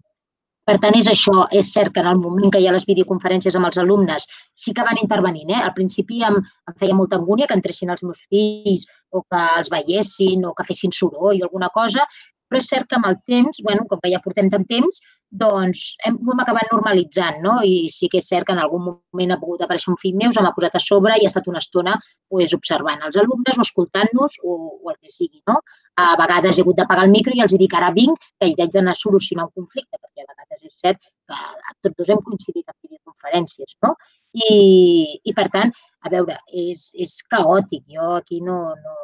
per 0.69 0.75
tant, 0.77 0.93
és 0.99 1.07
això. 1.09 1.47
És 1.59 1.71
cert 1.73 1.95
que 1.95 2.01
en 2.03 2.09
el 2.11 2.19
moment 2.21 2.51
que 2.53 2.59
hi 2.61 2.67
ha 2.69 2.73
les 2.75 2.85
videoconferències 2.85 3.55
amb 3.57 3.69
els 3.69 3.79
alumnes 3.81 4.27
sí 4.63 4.73
que 4.77 4.85
van 4.85 4.99
intervenint. 5.01 5.49
Eh? 5.55 5.61
Al 5.65 5.73
principi 5.77 6.21
em, 6.27 6.37
em 6.69 6.75
feia 6.81 6.97
molta 6.97 7.17
angúnia 7.17 7.47
que 7.49 7.57
entressin 7.57 7.89
els 7.89 8.03
meus 8.05 8.21
fills 8.29 8.85
o 9.09 9.23
que 9.23 9.45
els 9.57 9.71
veiessin 9.73 10.45
o 10.45 10.53
que 10.53 10.67
fessin 10.67 10.93
soroll 10.93 11.41
o 11.41 11.47
alguna 11.47 11.71
cosa, 11.73 12.05
però 12.49 12.59
és 12.61 12.69
cert 12.73 12.89
que 12.89 12.97
amb 12.97 13.07
el 13.09 13.17
temps, 13.29 13.61
bueno, 13.65 13.85
com 13.89 14.01
que 14.03 14.11
ja 14.11 14.21
portem 14.23 14.49
tant 14.51 14.65
temps, 14.69 15.01
doncs 15.41 15.83
hem, 16.05 16.15
ho 16.25 16.33
hem 16.33 16.39
acabat 16.41 16.71
normalitzant, 16.73 17.37
no? 17.43 17.59
I 17.61 17.89
sí 17.93 18.09
que 18.09 18.17
és 18.23 18.29
cert 18.31 18.47
que 18.47 18.55
en 18.55 18.61
algun 18.63 18.85
moment 18.87 19.33
ha 19.35 19.39
pogut 19.41 19.61
aparèixer 19.61 19.91
un 19.93 19.99
fill 20.01 20.17
meu, 20.17 20.33
se 20.33 20.41
m'ha 20.41 20.53
posat 20.55 20.79
a 20.79 20.81
sobre 20.81 21.19
i 21.19 21.27
ha 21.27 21.29
estat 21.29 21.49
una 21.51 21.61
estona 21.61 21.93
pues, 22.33 22.55
observant 22.57 23.05
els 23.05 23.19
alumnes 23.21 23.59
o 23.59 23.65
escoltant-nos 23.67 24.39
o, 24.41 24.57
o 24.81 24.93
el 24.93 24.97
que 24.97 25.13
sigui, 25.13 25.43
no? 25.51 25.59
A 26.01 26.15
vegades 26.17 26.57
he 26.57 26.65
hagut 26.65 26.79
de 26.79 26.87
pagar 26.89 27.05
el 27.05 27.13
micro 27.13 27.35
i 27.35 27.43
els 27.45 27.53
dic 27.61 27.75
ara 27.77 27.91
vinc 27.93 28.17
que 28.39 28.49
hi 28.49 28.55
haig 28.57 28.73
d'anar 28.73 28.95
a 28.97 29.01
solucionar 29.03 29.45
un 29.49 29.53
conflicte, 29.61 29.99
perquè 29.99 30.25
a 30.25 30.31
vegades 30.31 30.65
és 30.65 30.81
cert 30.81 31.01
que 31.29 31.39
tots 31.85 31.97
dos 32.01 32.09
hem 32.09 32.25
coincidit 32.25 32.65
en 32.65 32.77
videoconferències, 32.87 33.77
no? 33.85 33.93
I, 34.33 35.19
i 35.25 35.33
per 35.37 35.49
tant, 35.53 35.73
a 36.05 36.09
veure, 36.13 36.37
és, 36.65 36.89
és 36.95 37.17
caòtic. 37.29 37.85
Jo 37.93 38.15
aquí 38.17 38.41
no, 38.45 38.59
no, 38.81 38.95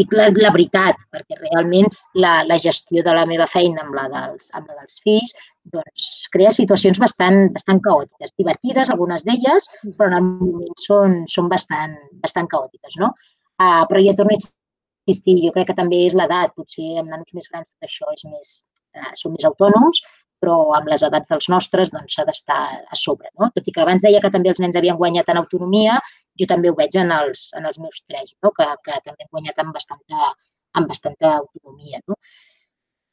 dic 0.00 0.14
la, 0.16 0.28
la 0.34 0.50
veritat, 0.54 0.98
perquè 1.14 1.38
realment 1.38 1.86
la, 2.18 2.42
la 2.48 2.58
gestió 2.58 3.04
de 3.06 3.14
la 3.14 3.26
meva 3.30 3.46
feina 3.50 3.84
amb 3.84 3.94
la 3.96 4.08
dels, 4.10 4.50
amb 4.58 4.70
la 4.70 4.80
dels 4.80 4.98
fills 5.04 5.34
doncs, 5.72 6.08
crea 6.34 6.50
situacions 6.52 6.98
bastant, 7.00 7.48
bastant 7.54 7.80
caòtiques, 7.84 8.34
divertides, 8.40 8.90
algunes 8.92 9.24
d'elles, 9.24 9.68
però 9.96 10.10
en 10.10 10.18
el 10.18 10.26
moment 10.26 10.82
són, 10.82 11.22
són 11.30 11.48
bastant, 11.52 11.94
bastant 12.24 12.50
caòtiques, 12.52 12.98
no? 13.00 13.14
Uh, 13.62 13.84
però 13.88 14.02
ja 14.02 14.16
torno 14.18 14.34
a 14.34 14.40
insistir, 14.40 15.38
jo 15.46 15.54
crec 15.54 15.70
que 15.70 15.78
també 15.78 16.02
és 16.08 16.16
l'edat, 16.18 16.52
potser 16.58 16.98
amb 17.00 17.12
nanos 17.12 17.32
més 17.36 17.48
grans 17.52 17.70
tot 17.70 17.88
això 17.88 18.10
és 18.12 18.26
més, 18.28 18.52
uh, 18.98 19.12
són 19.20 19.36
més 19.36 19.46
autònoms, 19.48 20.02
però 20.44 20.58
amb 20.76 20.90
les 20.92 21.04
edats 21.06 21.30
dels 21.32 21.48
nostres 21.48 21.92
doncs 21.94 22.18
s'ha 22.18 22.26
d'estar 22.28 22.60
a 22.92 22.98
sobre, 22.98 23.30
no? 23.40 23.48
Tot 23.54 23.70
i 23.70 23.72
que 23.72 23.84
abans 23.84 24.04
deia 24.04 24.20
que 24.20 24.32
també 24.34 24.52
els 24.52 24.60
nens 24.60 24.76
havien 24.76 24.98
guanyat 25.00 25.30
en 25.32 25.40
autonomia, 25.40 25.96
jo 26.40 26.48
també 26.50 26.70
ho 26.70 26.76
veig 26.78 26.96
en 27.00 27.12
els, 27.14 27.46
en 27.58 27.66
els 27.68 27.78
meus 27.82 28.02
tres, 28.08 28.34
no? 28.42 28.52
que, 28.56 28.66
que 28.86 28.98
també 29.04 29.26
han 29.26 29.32
guanyat 29.36 29.62
amb 29.62 29.76
bastanta, 29.76 30.32
amb 30.80 30.90
bastanta 30.90 31.36
autonomia. 31.38 32.00
No? 32.08 32.18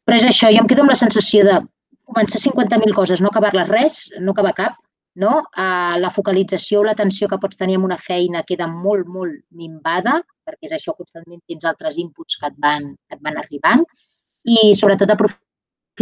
Però 0.07 0.17
és 0.17 0.27
això, 0.27 0.49
jo 0.53 0.63
em 0.63 0.69
quedo 0.69 0.85
amb 0.85 0.93
la 0.93 0.99
sensació 0.99 1.43
de 1.47 1.59
començar 2.11 2.41
50.000 2.43 2.95
coses, 2.97 3.21
no 3.21 3.31
acabar-les 3.31 3.69
res, 3.69 3.99
no 4.19 4.33
acabar 4.35 4.55
cap, 4.57 4.79
no? 5.21 5.41
Uh, 5.59 5.99
la 5.99 6.11
focalització 6.11 6.81
o 6.81 6.87
l'atenció 6.87 7.27
que 7.27 7.39
pots 7.39 7.59
tenir 7.59 7.77
en 7.79 7.85
una 7.87 7.99
feina 7.99 8.45
queda 8.47 8.67
molt, 8.71 9.07
molt 9.11 9.37
minvada, 9.55 10.21
perquè 10.47 10.69
és 10.69 10.75
això, 10.77 10.95
constantment 10.97 11.41
tens 11.47 11.67
altres 11.67 11.99
inputs 12.01 12.39
que 12.39 12.49
et 12.51 12.59
van, 12.63 12.93
que 13.07 13.17
et 13.17 13.23
van 13.23 13.39
arribant, 13.41 13.83
i 14.47 14.71
sobretot 14.75 15.11
aprofitar 15.13 15.50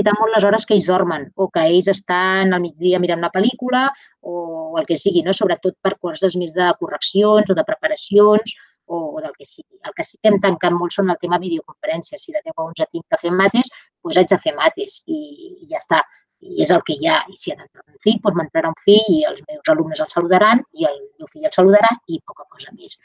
molt 0.08 0.36
les 0.36 0.46
hores 0.48 0.66
que 0.66 0.76
ells 0.76 0.88
dormen 0.88 1.28
o 1.36 1.50
que 1.50 1.66
ells 1.68 1.90
estan 1.92 2.54
al 2.54 2.62
migdia 2.64 3.00
mirant 3.00 3.20
una 3.20 3.32
pel·lícula 3.34 3.88
o 4.22 4.78
el 4.80 4.86
que 4.86 4.98
sigui, 4.98 5.24
no? 5.26 5.34
sobretot 5.34 5.76
per 5.82 5.98
coses 6.00 6.36
més 6.40 6.54
de 6.56 6.70
correccions 6.80 7.50
o 7.50 7.56
de 7.58 7.66
preparacions 7.68 8.56
o, 8.86 8.98
o 9.18 9.22
del 9.22 9.34
que 9.38 9.46
sigui. 9.46 9.80
El 9.86 9.94
que 9.96 10.04
sí 10.04 10.18
que 10.22 10.32
hem 10.32 10.40
tancat 10.42 10.74
molt 10.76 10.96
són 10.96 11.12
el 11.14 11.20
tema 11.22 11.40
videoconferències. 11.42 12.24
Si 12.24 12.34
de 12.36 12.42
10 12.46 12.56
a 12.56 12.66
11 12.66 12.88
tinc 12.92 13.06
que 13.06 13.22
fer 13.22 13.32
mates, 13.42 13.70
doncs 14.04 14.18
haig 14.22 14.32
de 14.32 14.40
fer 14.46 14.56
mates 14.58 15.02
i, 15.06 15.20
i 15.64 15.70
ja 15.72 15.82
està. 15.82 16.02
I 16.40 16.64
és 16.64 16.72
el 16.72 16.82
que 16.88 16.96
hi 16.96 17.10
ha. 17.12 17.20
I 17.28 17.38
si 17.38 17.52
ha 17.52 17.58
d'entrar 17.60 17.84
un 17.86 18.00
fill, 18.04 18.20
doncs 18.24 18.38
m'entrarà 18.40 18.72
un 18.72 18.80
fill 18.84 19.10
i 19.16 19.24
els 19.30 19.42
meus 19.48 19.74
alumnes 19.74 20.04
el 20.06 20.12
saludaran 20.14 20.64
i 20.74 20.88
el 20.90 21.02
meu 21.20 21.30
fill 21.34 21.50
el 21.50 21.56
saludarà 21.56 21.92
i 22.08 22.22
poca 22.26 22.48
cosa 22.50 22.72
més. 22.76 23.00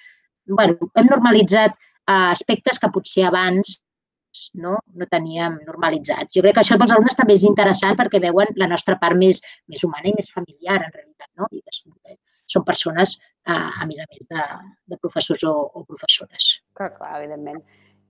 bueno, 0.46 0.76
hem 1.00 1.06
normalitzat 1.08 1.72
uh, 1.72 2.30
aspectes 2.30 2.78
que 2.78 2.90
potser 2.92 3.24
abans 3.24 3.78
no, 4.60 4.78
no 4.94 5.08
teníem 5.10 5.60
normalitzats. 5.66 6.32
Jo 6.34 6.42
crec 6.44 6.58
que 6.58 6.64
això 6.64 6.78
pels 6.80 6.94
alumnes 6.94 7.16
també 7.18 7.36
és 7.38 7.46
interessant 7.48 7.96
perquè 7.98 8.20
veuen 8.22 8.50
la 8.60 8.68
nostra 8.70 8.98
part 9.00 9.18
més, 9.18 9.42
més 9.70 9.84
humana 9.86 10.10
i 10.10 10.16
més 10.16 10.30
familiar, 10.34 10.80
en 10.80 10.90
realitat, 10.90 11.30
no? 11.38 11.48
I 11.52 11.62
que 11.62 12.18
són 12.54 12.66
persones, 12.66 13.16
eh, 13.48 13.54
a 13.54 13.86
més 13.88 14.02
a 14.02 14.06
més, 14.10 14.28
de, 14.30 14.44
de 14.92 15.00
professors 15.00 15.44
o, 15.48 15.54
o 15.74 15.84
professores. 15.88 16.50
Clar, 16.76 16.92
clar, 16.98 17.16
evidentment. 17.20 17.62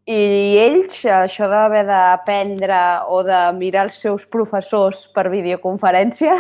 I 0.05 0.21
ells, 0.61 0.99
això 1.09 1.49
d'haver 1.49 1.87
d'aprendre 1.89 2.81
o 3.09 3.23
de 3.25 3.41
mirar 3.57 3.87
els 3.87 3.97
seus 4.03 4.27
professors 4.29 5.07
per 5.15 5.31
videoconferència? 5.33 6.37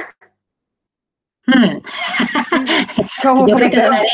Hmm. 1.48 1.80
Com 3.22 3.40
ho 3.40 3.48
jo 3.48 3.56
crec 3.56 3.72
que 3.72 3.86
donaré, 3.86 4.12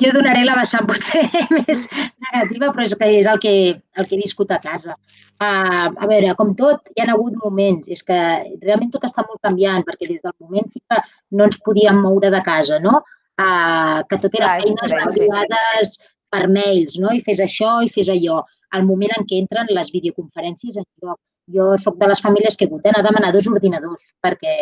jo 0.00 0.12
donaré 0.14 0.44
la 0.44 0.56
vessant 0.58 0.86
potser 0.88 1.24
més 1.58 1.86
negativa, 1.90 2.70
però 2.70 2.86
és 2.86 2.94
que 2.98 3.10
és 3.20 3.28
el 3.30 3.40
que, 3.42 3.54
el 3.98 4.08
que 4.08 4.16
he 4.16 4.22
viscut 4.22 4.54
a 4.54 4.60
casa. 4.62 4.96
Uh, 5.42 5.90
a 5.90 6.08
veure, 6.10 6.32
com 6.38 6.54
tot, 6.58 6.88
hi 6.94 7.02
ha 7.02 7.10
hagut 7.12 7.36
moments. 7.42 7.90
És 7.92 8.04
que 8.06 8.16
realment 8.62 8.92
tot 8.94 9.06
està 9.08 9.24
molt 9.26 9.42
canviant, 9.44 9.84
perquè 9.86 10.08
des 10.10 10.24
del 10.24 10.34
moment 10.40 10.70
que 10.74 11.02
no 11.38 11.48
ens 11.48 11.60
podíem 11.66 12.00
moure 12.04 12.30
de 12.34 12.42
casa, 12.46 12.80
no? 12.82 13.02
Uh, 13.40 14.02
que 14.10 14.18
tot 14.22 14.34
era 14.38 14.56
feines 14.62 14.94
enviades 14.94 15.96
per 16.30 16.46
mails, 16.50 16.98
no? 17.02 17.12
I 17.14 17.22
fes 17.26 17.42
això 17.42 17.78
i 17.82 17.92
fes 17.92 18.10
allò. 18.12 18.42
Al 18.74 18.86
moment 18.86 19.14
en 19.18 19.26
què 19.28 19.38
entren 19.42 19.70
les 19.70 19.92
videoconferències 19.94 20.78
en 20.80 20.86
joc. 21.02 21.20
Jo 21.54 21.74
sóc 21.76 21.98
de 22.00 22.06
les 22.08 22.22
famílies 22.24 22.56
que 22.56 22.64
he 22.64 22.68
hagut 22.70 22.86
d'anar 22.86 23.02
a 23.02 23.04
demanar 23.04 23.30
dos 23.34 23.46
ordinadors 23.50 24.06
perquè 24.24 24.54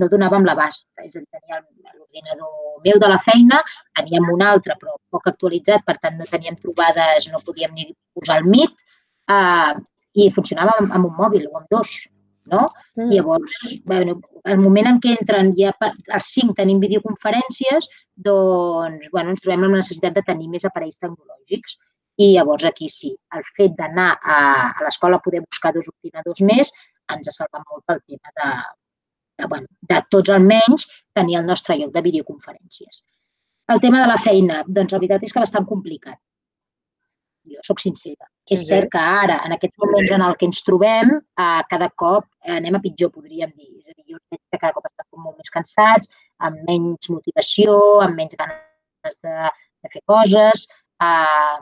no 0.00 0.08
donàvem 0.12 0.46
l'abast. 0.46 0.86
És 1.02 1.16
a 1.16 1.20
dir, 1.20 1.26
tenia 1.32 1.60
l'ordinador 1.94 2.80
meu 2.84 3.00
de 3.02 3.10
la 3.10 3.18
feina, 3.22 3.62
teníem 3.98 4.28
un 4.32 4.44
altre 4.44 4.76
però 4.80 4.96
poc 5.12 5.30
actualitzat, 5.32 5.84
per 5.86 5.96
tant 6.02 6.18
no 6.20 6.28
teníem 6.30 6.58
trobades, 6.62 7.28
no 7.32 7.42
podíem 7.46 7.74
ni 7.76 7.88
posar 8.16 8.40
el 8.42 8.50
Meet, 8.52 8.84
eh, 9.36 9.74
i 10.16 10.28
funcionava 10.32 10.76
amb, 10.80 10.92
amb 10.96 11.10
un 11.10 11.16
mòbil 11.16 11.48
o 11.50 11.56
amb 11.60 11.72
dos. 11.72 11.96
No? 12.46 12.68
Mm. 12.94 13.08
Llavors, 13.10 13.54
bueno, 13.90 14.20
el 14.46 14.60
moment 14.62 14.86
en 14.86 15.00
què 15.02 15.16
entren 15.16 15.48
ja 15.58 15.72
per, 15.80 15.88
els 16.14 16.28
cinc 16.30 16.54
tenim 16.60 16.78
videoconferències, 16.78 17.88
doncs 18.28 19.08
bueno, 19.10 19.32
ens 19.34 19.42
trobem 19.42 19.64
amb 19.66 19.74
la 19.74 19.80
necessitat 19.80 20.14
de 20.14 20.22
tenir 20.28 20.46
més 20.52 20.66
aparells 20.68 21.02
tecnològics. 21.02 21.74
I 22.22 22.30
llavors 22.36 22.64
aquí 22.64 22.86
sí, 22.88 23.10
el 23.36 23.42
fet 23.58 23.74
d'anar 23.76 24.12
a, 24.22 24.36
a 24.70 24.86
l'escola 24.86 25.18
a 25.18 25.24
poder 25.24 25.42
buscar 25.42 25.74
dos 25.74 25.90
ordinadors 25.90 26.40
més 26.48 26.70
ens 27.12 27.28
ha 27.28 27.34
salvat 27.34 27.66
molt 27.70 27.84
pel 27.90 28.00
tema 28.06 28.32
de, 28.38 28.52
bueno, 29.44 29.66
de 29.80 30.00
tots 30.10 30.32
almenys 30.32 30.86
tenir 31.14 31.38
el 31.40 31.46
nostre 31.46 31.76
lloc 31.76 31.92
de 31.92 32.02
videoconferències. 32.02 33.02
El 33.72 33.80
tema 33.82 34.00
de 34.00 34.06
la 34.12 34.20
feina, 34.22 34.62
doncs 34.66 34.94
la 34.94 35.00
veritat 35.02 35.24
és 35.26 35.34
que 35.34 35.42
bastant 35.42 35.66
complicat. 35.68 36.18
Jo 37.46 37.62
sóc 37.66 37.80
sincera. 37.82 38.26
Sí, 38.46 38.54
és 38.54 38.64
cert 38.68 38.90
que 38.92 39.02
ara, 39.02 39.40
en 39.46 39.54
aquests 39.54 39.78
moments 39.82 40.12
en 40.14 40.22
el 40.26 40.36
que 40.38 40.46
ens 40.48 40.62
trobem, 40.66 41.12
eh, 41.18 41.62
cada 41.70 41.88
cop 42.02 42.26
anem 42.56 42.78
a 42.78 42.82
pitjor, 42.82 43.10
podríem 43.14 43.52
dir. 43.54 43.72
És 43.82 43.90
a 43.90 43.94
dir, 43.94 44.14
jo 44.14 44.20
veig 44.30 44.40
que 44.40 44.60
cada 44.62 44.72
cop 44.74 44.86
estem 44.88 45.22
molt 45.22 45.36
més 45.38 45.52
cansats, 45.56 46.10
amb 46.48 46.62
menys 46.68 47.10
motivació, 47.10 47.76
amb 48.06 48.18
menys 48.18 48.38
ganes 48.38 49.20
de, 49.22 49.50
de 49.82 49.92
fer 49.92 50.02
coses, 50.12 50.66
eh, 51.02 51.60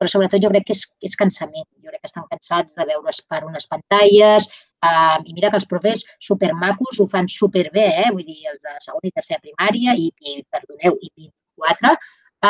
però 0.00 0.10
sobretot 0.10 0.42
jo 0.42 0.52
crec 0.52 0.68
que 0.68 0.76
és, 0.76 0.84
és 1.08 1.16
cansament. 1.16 1.68
Jo 1.80 1.92
crec 1.92 2.04
que 2.04 2.12
estan 2.12 2.28
cansats 2.30 2.76
de 2.76 2.88
veure's 2.88 3.20
per 3.28 3.44
unes 3.48 3.68
pantalles, 3.70 4.48
Uh, 4.84 5.16
I 5.24 5.32
mira 5.32 5.48
que 5.52 5.56
els 5.60 5.68
profes 5.68 6.02
supermacos 6.20 6.98
ho 7.00 7.06
fan 7.12 7.28
superbé, 7.32 7.86
eh? 8.02 8.10
vull 8.12 8.26
dir, 8.26 8.42
els 8.50 8.60
de 8.66 8.74
segona 8.84 9.08
i 9.08 9.14
tercera 9.14 9.40
primària 9.40 9.94
i, 9.96 10.10
i 10.28 10.42
perdoneu, 10.52 10.98
i 11.00 11.08
PIN 11.14 11.30
4, 11.62 11.94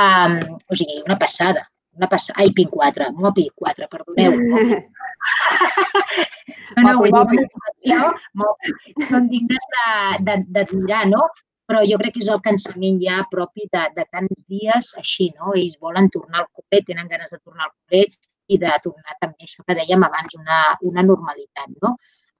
um, 0.00 0.34
o 0.66 0.78
sigui, 0.80 0.98
una 1.04 1.18
passada. 1.20 1.62
Una 1.94 2.08
passada, 2.10 2.40
ai, 2.42 2.50
PIN 2.56 2.72
4, 2.72 3.12
no 3.22 3.30
PIN 3.36 3.52
4, 3.62 3.86
perdoneu. 3.92 4.34
no, 6.76 6.82
no, 6.82 6.96
vull 6.98 7.14
dir, 7.30 7.46
una 7.94 8.10
mopi. 8.42 8.74
Són 9.12 9.30
dignes 9.30 9.70
d'admirar, 10.26 11.04
no? 11.12 11.28
Però 11.70 11.80
jo 11.88 11.96
crec 12.00 12.16
que 12.16 12.22
és 12.24 12.32
el 12.32 12.42
cansament 12.44 12.98
ja 13.00 13.22
propi 13.30 13.68
de, 13.72 13.84
de 13.94 14.04
tants 14.12 14.44
dies 14.50 14.90
així, 15.00 15.30
no? 15.38 15.54
Ells 15.54 15.78
volen 15.80 16.10
tornar 16.12 16.42
al 16.42 16.50
col·le, 16.50 16.82
tenen 16.90 17.08
ganes 17.08 17.32
de 17.32 17.38
tornar 17.38 17.70
al 17.70 17.72
col·le 17.72 18.04
i 18.52 18.58
de 18.60 18.74
tornar 18.84 19.16
també 19.22 19.46
això 19.46 19.64
que 19.64 19.78
dèiem 19.78 20.04
abans, 20.04 20.36
una, 20.36 20.58
una 20.90 21.06
normalitat, 21.06 21.70
no? 21.80 21.94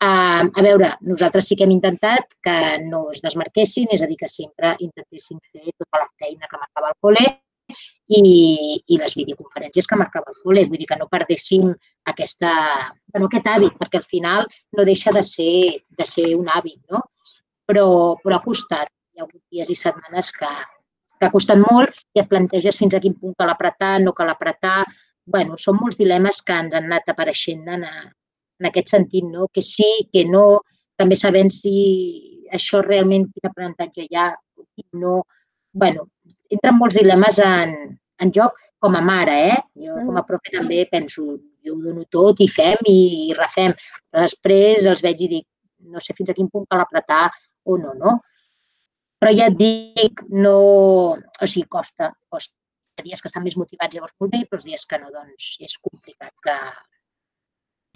A 0.04 0.62
veure, 0.64 0.90
nosaltres 1.08 1.46
sí 1.48 1.56
que 1.56 1.64
hem 1.64 1.72
intentat 1.72 2.34
que 2.44 2.54
no 2.84 3.06
es 3.12 3.22
desmarquessin, 3.24 3.88
és 3.94 4.02
a 4.04 4.08
dir, 4.10 4.18
que 4.20 4.28
sempre 4.28 4.74
intentessin 4.84 5.38
fer 5.48 5.72
tota 5.72 6.02
la 6.02 6.08
feina 6.20 6.48
que 6.50 6.60
marcava 6.60 6.90
el 6.90 6.96
col·le 7.06 7.22
i, 8.18 8.20
i 8.84 8.98
les 9.00 9.14
videoconferències 9.16 9.86
que 9.88 9.98
marcava 10.00 10.34
el 10.34 10.40
col·le. 10.42 10.66
Vull 10.68 10.82
dir 10.82 10.88
que 10.90 10.98
no 11.00 11.08
perdéssim 11.12 11.70
aquesta, 12.12 12.50
bueno, 13.14 13.30
aquest 13.30 13.48
hàbit, 13.48 13.78
perquè 13.80 14.02
al 14.02 14.08
final 14.10 14.48
no 14.76 14.84
deixa 14.90 15.14
de 15.16 15.22
ser, 15.24 15.54
de 15.88 16.06
ser 16.10 16.26
un 16.36 16.50
hàbit, 16.52 16.82
no? 16.92 17.00
Però, 17.64 17.86
però 18.20 18.36
ha 18.36 18.44
costat. 18.44 18.90
Hi 19.14 19.22
ha 19.22 19.24
hagut 19.24 19.40
dies 19.54 19.70
i 19.72 19.78
setmanes 19.78 20.32
que, 20.36 20.50
que 21.16 21.30
ha 21.30 21.32
costat 21.32 21.62
molt 21.62 21.96
i 22.12 22.20
et 22.20 22.28
planteges 22.28 22.76
fins 22.82 22.98
a 22.98 23.00
quin 23.00 23.16
punt 23.16 23.38
cal 23.40 23.54
apretar, 23.54 23.94
no 24.04 24.12
cal 24.12 24.34
apretar. 24.34 24.82
bueno, 25.24 25.56
són 25.56 25.78
molts 25.80 25.96
dilemes 25.96 26.42
que 26.44 26.52
ens 26.52 26.74
han 26.76 26.90
anat 26.90 27.06
apareixent 27.08 27.68
en, 27.72 27.84
en 28.60 28.70
aquest 28.70 28.94
sentit, 28.94 29.24
no? 29.26 29.48
que 29.52 29.62
sí, 29.62 30.08
que 30.12 30.24
no, 30.28 30.62
també 30.98 31.18
sabem 31.18 31.50
si 31.50 31.74
això 32.54 32.82
realment 32.84 33.26
quin 33.32 33.50
aprenentatge 33.50 34.04
hi 34.04 34.18
ha, 34.18 34.28
quin 34.76 35.00
no. 35.02 35.22
bueno, 35.72 36.06
entren 36.52 36.78
molts 36.78 36.96
dilemes 36.98 37.40
en, 37.42 37.74
en 38.22 38.32
joc 38.34 38.60
com 38.84 38.94
a 38.98 39.02
mare, 39.02 39.34
eh? 39.48 39.58
Jo 39.86 39.96
com 39.96 40.12
a 40.12 40.20
mm. 40.20 40.28
profe 40.28 40.52
també 40.54 40.84
penso, 40.90 41.24
jo 41.64 41.74
ho 41.74 41.80
dono 41.80 42.04
tot 42.12 42.42
i 42.44 42.48
fem 42.52 42.84
i, 42.90 42.98
i 43.30 43.36
refem. 43.38 43.74
Però 44.10 44.26
després 44.26 44.86
els 44.90 45.02
veig 45.04 45.24
i 45.24 45.30
dic, 45.38 45.46
no 45.88 46.02
sé 46.04 46.16
fins 46.16 46.30
a 46.30 46.36
quin 46.36 46.50
punt 46.52 46.68
cal 46.70 46.84
apretar 46.84 47.26
o 47.64 47.78
no, 47.80 47.94
no? 47.96 48.18
Però 49.20 49.32
ja 49.32 49.48
et 49.48 49.56
dic, 49.56 50.20
no... 50.28 50.58
O 51.16 51.48
sigui, 51.48 51.66
costa, 51.72 52.12
costa. 52.28 52.52
Hi 52.94 53.02
ha 53.02 53.06
dies 53.08 53.22
que 53.22 53.30
estan 53.30 53.42
més 53.42 53.56
motivats 53.58 53.96
llavors 53.96 54.14
molt 54.20 54.34
bé, 54.36 54.44
però 54.46 54.60
els 54.60 54.68
dies 54.68 54.84
que 54.86 55.00
no, 55.00 55.08
doncs 55.10 55.54
és 55.64 55.78
complicat 55.82 56.30
que, 56.44 56.58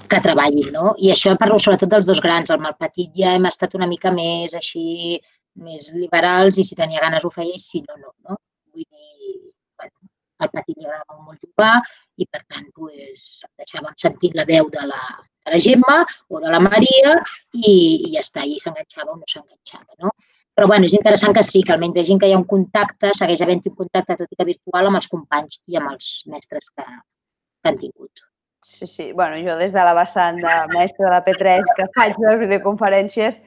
que 0.07 0.21
treballin, 0.25 0.71
no? 0.73 0.93
I 1.03 1.11
això 1.13 1.35
parlo 1.41 1.59
sobretot 1.59 1.91
dels 1.91 2.07
dos 2.07 2.21
grans. 2.25 2.53
Amb 2.55 2.71
el 2.71 2.77
petit 2.81 3.11
ja 3.17 3.35
hem 3.37 3.49
estat 3.51 3.75
una 3.79 3.89
mica 3.91 4.13
més 4.15 4.55
així, 4.55 5.19
més 5.65 5.91
liberals 5.95 6.59
i 6.59 6.65
si 6.65 6.79
tenia 6.79 7.03
ganes 7.03 7.25
ho 7.25 7.33
feia 7.35 7.57
i 7.57 7.63
si 7.63 7.83
no, 7.83 7.97
no, 7.99 8.15
no? 8.29 8.39
Vull 8.73 8.87
dir, 8.87 9.35
bueno, 9.81 10.11
al 10.45 10.53
petit 10.55 10.77
li 10.79 10.87
agradava 10.87 11.19
molt 11.25 11.43
jugar 11.43 11.75
i 12.17 12.27
per 12.31 12.45
tant 12.47 12.71
pues, 12.77 13.27
deixàvem 13.59 13.97
sentint 14.05 14.39
la 14.39 14.47
veu 14.49 14.71
de 14.75 14.87
la, 14.87 15.03
de 15.45 15.55
la 15.55 15.61
Gemma 15.67 15.99
o 16.29 16.43
de 16.45 16.55
la 16.55 16.63
Maria 16.63 17.19
i, 17.53 17.73
i 17.73 18.15
ja 18.15 18.23
està, 18.23 18.47
i 18.47 18.59
s'enganxava 18.63 19.15
o 19.15 19.19
no 19.19 19.27
s'enganxava, 19.27 19.99
no? 20.05 20.15
Però 20.59 20.67
bueno, 20.67 20.89
és 20.91 20.95
interessant 20.97 21.35
que 21.37 21.45
sí, 21.47 21.61
que 21.63 21.71
almenys 21.75 21.95
vegin 22.01 22.19
que 22.19 22.27
hi 22.27 22.33
ha 22.35 22.39
un 22.41 22.49
contacte, 22.53 23.13
segueix 23.15 23.45
havent 23.45 23.61
un 23.71 23.77
contacte 23.79 24.17
tot 24.19 24.33
i 24.35 24.39
que 24.39 24.47
virtual 24.49 24.89
amb 24.89 24.99
els 24.99 25.07
companys 25.13 25.61
i 25.71 25.79
amb 25.79 25.93
els 25.93 26.09
mestres 26.33 26.73
que, 26.75 26.87
que 26.87 27.71
han 27.71 27.79
tingut. 27.79 28.25
Sí, 28.61 28.87
sí. 28.87 29.13
bueno, 29.13 29.37
jo 29.37 29.57
des 29.57 29.73
de 29.73 29.85
la 29.87 29.95
vessant 29.95 30.41
de 30.43 30.55
mestre 30.73 31.07
de 31.13 31.21
P3 31.27 31.69
que 31.77 31.87
faig 31.95 32.17
les 32.25 32.41
videoconferències, 32.41 33.39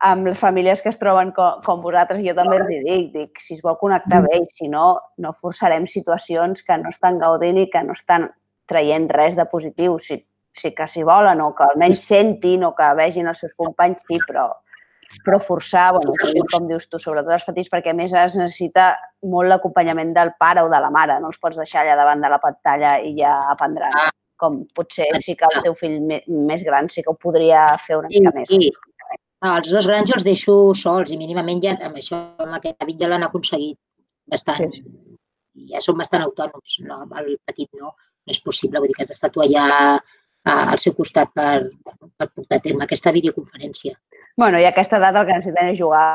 amb 0.00 0.28
les 0.28 0.38
famílies 0.38 0.80
que 0.82 0.88
es 0.88 0.98
troben 1.00 1.32
com, 1.36 1.60
com 1.64 1.82
vosaltres, 1.84 2.22
jo 2.24 2.34
també 2.36 2.56
els 2.60 2.70
dic, 2.70 3.10
dic, 3.12 3.40
si 3.40 3.58
es 3.58 3.62
vol 3.64 3.76
connectar 3.80 4.22
bé, 4.24 4.40
si 4.56 4.68
no, 4.72 4.86
no 5.20 5.34
forçarem 5.36 5.86
situacions 5.88 6.64
que 6.64 6.78
no 6.80 6.92
estan 6.92 7.20
gaudint 7.20 7.60
i 7.60 7.68
que 7.72 7.84
no 7.84 7.96
estan 7.96 8.30
traient 8.68 9.08
res 9.12 9.36
de 9.36 9.46
positiu. 9.52 9.98
Si, 10.00 10.18
si 10.54 10.72
que 10.76 10.88
s'hi 10.88 11.04
volen 11.04 11.40
o 11.44 11.52
que 11.56 11.68
almenys 11.68 12.02
sentin 12.08 12.64
o 12.64 12.74
que 12.76 12.90
vegin 12.96 13.28
els 13.28 13.44
seus 13.44 13.54
companys, 13.58 14.04
sí, 14.08 14.18
però, 14.26 14.48
però 15.24 15.40
forçar, 15.44 15.90
bueno, 15.96 16.16
com 16.52 16.68
dius 16.68 16.88
tu, 16.88 17.00
sobretot 17.00 17.36
els 17.36 17.48
petits, 17.48 17.72
perquè 17.72 17.92
a 17.92 18.00
més 18.00 18.16
es 18.16 18.36
necessita 18.40 18.92
molt 19.28 19.52
l'acompanyament 19.52 20.16
del 20.16 20.34
pare 20.40 20.64
o 20.64 20.72
de 20.72 20.82
la 20.84 20.92
mare. 20.92 21.20
No 21.20 21.32
els 21.32 21.40
pots 21.40 21.60
deixar 21.60 21.84
allà 21.84 21.96
davant 22.00 22.24
de 22.24 22.32
la 22.32 22.42
pantalla 22.42 22.98
i 23.04 23.16
ja 23.20 23.38
aprendran. 23.52 23.92
Ah. 23.92 24.10
Com 24.40 24.64
potser 24.74 25.06
sí 25.22 25.36
que 25.38 25.46
el 25.46 25.62
teu 25.66 25.76
fill 25.78 26.00
més 26.02 26.64
gran 26.66 26.88
sí 26.90 27.04
que 27.04 27.12
ho 27.12 27.18
podria 27.20 27.66
fer 27.86 28.00
una 28.00 28.10
mica 28.10 28.32
més. 28.34 28.80
Els 29.44 29.70
dos 29.70 29.86
grans 29.86 30.08
jo 30.08 30.16
els 30.16 30.24
deixo 30.26 30.54
sols 30.78 31.12
i 31.12 31.20
mínimament 31.20 31.60
ja 31.62 31.74
amb 31.86 32.00
això, 32.00 32.18
amb 32.40 32.56
aquest 32.56 32.80
hàbit 32.80 33.02
ja 33.02 33.10
l'han 33.12 33.26
aconseguit 33.26 33.76
bastant. 34.32 34.72
Sí. 34.72 34.82
Ja 35.70 35.82
són 35.84 36.00
bastant 36.00 36.24
autònoms. 36.24 36.78
No, 36.88 37.02
el 37.20 37.36
petit 37.46 37.70
no, 37.78 37.92
no 37.94 38.34
és 38.34 38.40
possible. 38.42 38.80
Vull 38.80 38.90
dir 38.90 38.96
que 38.96 39.04
has 39.04 39.12
d'estar 39.12 39.30
tu 39.34 39.44
allà 39.44 39.66
al 40.44 40.80
seu 40.80 40.94
costat 40.96 41.30
per, 41.36 41.70
per 42.18 42.28
portar 42.28 42.58
a 42.58 42.64
terme 42.64 42.84
aquesta 42.84 43.12
videoconferència. 43.14 43.94
Bueno, 44.36 44.58
i 44.58 44.66
aquesta 44.66 44.98
edat 44.98 45.16
el 45.16 45.28
que 45.28 45.36
necessiten 45.38 45.70
és 45.72 45.78
jugar. 45.78 46.06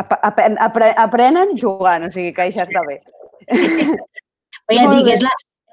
Ap 0.00 0.14
ap 0.20 0.38
aprenen 1.04 1.56
jugant, 1.58 2.06
o 2.06 2.12
sigui 2.14 2.32
que 2.36 2.46
això 2.46 2.64
està 2.64 2.84
bé. 2.86 3.00
Però 4.64 4.78
ja 4.78 4.86
dic, 4.92 5.10
és 5.12 5.24
la, 5.24 5.32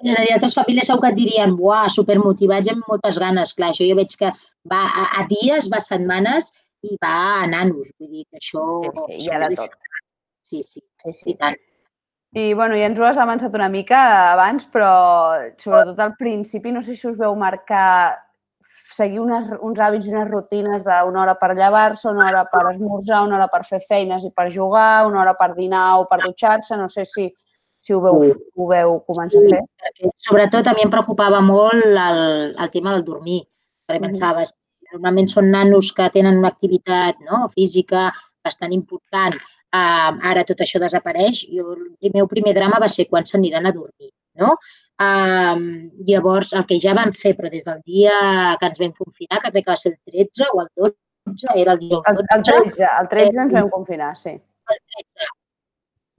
altres 0.10 0.56
famílies 0.58 0.90
segur 0.90 1.06
que 1.06 1.12
et 1.14 1.20
dirien, 1.20 1.56
buah, 1.58 1.88
supermotivats 1.94 2.72
amb 2.74 2.88
moltes 2.90 3.20
ganes. 3.22 3.54
Clar, 3.58 3.72
això 3.74 3.88
jo 3.88 3.98
veig 4.00 4.16
que 4.20 4.32
va 4.72 4.82
a, 4.88 5.08
a 5.22 5.26
dies, 5.30 5.70
va 5.72 5.82
a 5.82 5.86
setmanes 5.86 6.54
i 6.88 6.98
va 7.02 7.16
a 7.42 7.50
nanos. 7.50 7.92
Vull 8.00 8.12
dir 8.16 8.26
que 8.30 8.42
això... 8.42 8.66
Sí, 8.86 9.04
sí, 9.06 9.20
hi 9.26 9.30
ha 9.34 9.44
de 9.44 9.52
tot. 9.60 9.78
Sí, 10.42 10.64
sí, 10.64 10.82
sí, 11.04 11.14
sí. 11.14 11.30
I 11.32 11.38
tant. 11.40 11.60
I, 12.32 12.54
bueno, 12.56 12.78
ja 12.80 12.88
ens 12.88 13.00
ho 13.00 13.06
has 13.06 13.20
avançat 13.20 13.56
una 13.58 13.68
mica 13.70 14.02
abans, 14.32 14.64
però 14.72 14.92
sobretot 15.60 16.00
al 16.00 16.14
principi, 16.20 16.72
no 16.72 16.82
sé 16.84 16.96
si 16.96 17.10
us 17.10 17.18
veu 17.20 17.36
marcar 17.36 18.16
seguir 18.96 19.20
unes, 19.20 19.50
uns 19.60 19.80
hàbits 19.84 20.08
i 20.08 20.14
unes 20.14 20.30
rutines 20.30 20.86
d'una 20.86 21.24
hora 21.24 21.36
per 21.40 21.52
llevar-se, 21.58 22.08
una 22.12 22.30
hora 22.30 22.46
per 22.52 22.64
esmorzar, 22.72 23.24
una 23.28 23.38
hora 23.40 23.50
per 23.52 23.64
fer 23.68 23.82
feines 23.84 24.24
i 24.28 24.32
per 24.32 24.48
jugar, 24.54 25.06
una 25.10 25.22
hora 25.24 25.36
per 25.40 25.52
dinar 25.58 26.00
o 26.00 26.08
per 26.08 26.22
dutxar-se, 26.24 26.78
no 26.80 26.88
sé 26.92 27.06
si, 27.10 27.28
si 27.82 27.96
ho 27.96 28.02
veu, 28.04 28.26
ho 28.56 28.68
veu 28.70 28.98
començar 29.10 29.42
sí, 29.42 29.54
a 29.58 29.92
fer. 29.92 30.12
Sobretot 30.22 30.68
a 30.70 30.74
mi 30.78 30.86
em 30.86 30.92
preocupava 30.94 31.40
molt 31.42 31.88
el, 31.90 32.20
el 32.54 32.74
tema 32.74 32.94
del 32.94 33.06
dormir, 33.08 33.40
perquè 33.90 34.04
pensava, 34.04 34.44
normalment 34.92 35.32
són 35.32 35.50
nanos 35.54 35.90
que 35.98 36.10
tenen 36.14 36.38
una 36.38 36.52
activitat 36.54 37.24
no, 37.26 37.48
física 37.56 38.12
bastant 38.46 38.76
important. 38.78 39.38
Uh, 39.72 40.20
ara 40.28 40.44
tot 40.44 40.62
això 40.62 40.82
desapareix. 40.84 41.46
Jo, 41.56 41.74
el 42.04 42.14
meu 42.14 42.28
primer 42.30 42.54
drama 42.58 42.82
va 42.84 42.90
ser 42.92 43.08
quan 43.10 43.26
s'aniran 43.26 43.66
a 43.66 43.74
dormir. 43.74 44.12
No? 44.42 44.54
Uh, 45.02 45.90
llavors, 46.08 46.54
el 46.54 46.68
que 46.70 46.78
ja 46.84 46.94
vam 46.98 47.14
fer, 47.18 47.34
però 47.38 47.50
des 47.50 47.66
del 47.66 47.80
dia 47.88 48.14
que 48.60 48.70
ens 48.70 48.82
vam 48.84 48.94
confinar, 48.98 49.40
que 49.42 49.54
crec 49.56 49.66
que 49.66 49.74
va 49.74 49.80
ser 49.80 49.96
el 49.96 50.28
13 50.28 50.52
o 50.52 50.62
el 50.66 50.70
12, 50.86 51.56
era 51.56 51.78
el 51.78 51.82
dijous 51.82 52.06
12. 52.06 52.14
El, 52.14 52.26
el 52.38 52.46
13, 52.52 52.90
el 52.92 53.14
13 53.16 53.26
eh, 53.26 53.46
ens 53.48 53.56
vam 53.58 53.72
confinar, 53.74 54.12
sí. 54.20 54.36
El 54.38 54.82
13. 55.00 55.31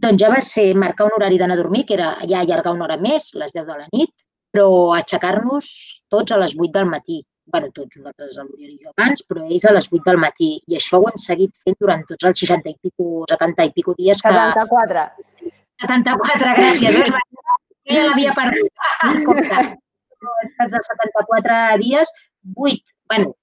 Doncs 0.02 0.22
ja 0.22 0.30
va 0.32 0.40
ser 0.42 0.72
marcar 0.74 1.06
un 1.06 1.16
horari 1.16 1.38
d'anar 1.38 1.54
a 1.58 1.62
dormir, 1.62 1.84
que 1.86 1.94
era 1.98 2.14
ja 2.28 2.40
allargar 2.42 2.74
una 2.74 2.88
hora 2.88 2.98
més, 2.98 3.30
les 3.38 3.52
10 3.54 3.66
de 3.68 3.76
la 3.82 3.90
nit, 3.92 4.12
però 4.52 4.66
aixecar-nos 4.96 5.68
tots 6.10 6.34
a 6.34 6.40
les 6.42 6.56
8 6.58 6.72
del 6.78 6.90
matí 6.90 7.22
bueno, 7.52 7.68
tots 7.74 7.98
nosaltres 7.98 8.38
a 8.38 8.44
l'Oriol 8.46 8.70
i 8.70 8.78
jo 8.80 8.92
abans, 8.92 9.24
però 9.28 9.42
ells 9.44 9.64
a 9.66 9.72
les 9.74 9.88
8 9.90 10.02
del 10.06 10.20
matí. 10.22 10.50
I 10.70 10.78
això 10.78 11.00
ho 11.00 11.08
hem 11.10 11.18
seguit 11.20 11.58
fent 11.64 11.76
durant 11.84 12.04
tots 12.08 12.28
els 12.30 12.42
60 12.44 12.70
i 12.70 12.76
pico, 12.86 13.26
70 13.30 13.66
i 13.68 13.72
pico 13.76 13.94
dies 13.98 14.22
que... 14.22 14.32
74. 14.32 15.04
74, 15.82 16.54
gràcies. 16.60 16.98
Jo 17.02 17.96
ja 17.96 18.06
l'havia 18.06 18.34
perdut. 18.38 18.70
Els 20.62 20.76
74 20.76 21.60
dies, 21.82 22.12
8, 22.54 22.94
bueno, 23.10 23.34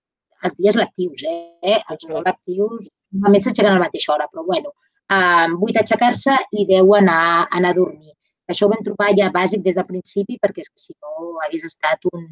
els 0.47 0.55
dies 0.59 0.79
lectius, 0.79 1.25
eh? 1.27 1.79
Els 1.79 2.07
no 2.09 2.23
lectius 2.23 2.87
normalment 3.11 3.43
s'aixequen 3.43 3.73
a 3.73 3.77
la 3.77 3.83
mateixa 3.83 4.13
hora, 4.15 4.29
però 4.31 4.45
bueno, 4.47 4.71
um, 5.13 5.57
8 5.67 5.81
aixecar-se 5.83 6.35
i 6.51 6.65
10 6.69 6.95
anar, 7.01 7.47
anar 7.59 7.73
a 7.73 7.77
dormir. 7.77 8.13
Això 8.49 8.65
ho 8.65 8.71
vam 8.73 8.83
trobar 8.85 9.11
ja 9.17 9.29
bàsic 9.33 9.61
des 9.65 9.77
del 9.77 9.87
principi 9.89 10.39
perquè 10.41 10.65
és 10.65 10.69
que 10.69 10.81
si 10.81 10.95
no 10.97 11.41
hagués 11.45 11.65
estat 11.67 12.07
un, 12.11 12.25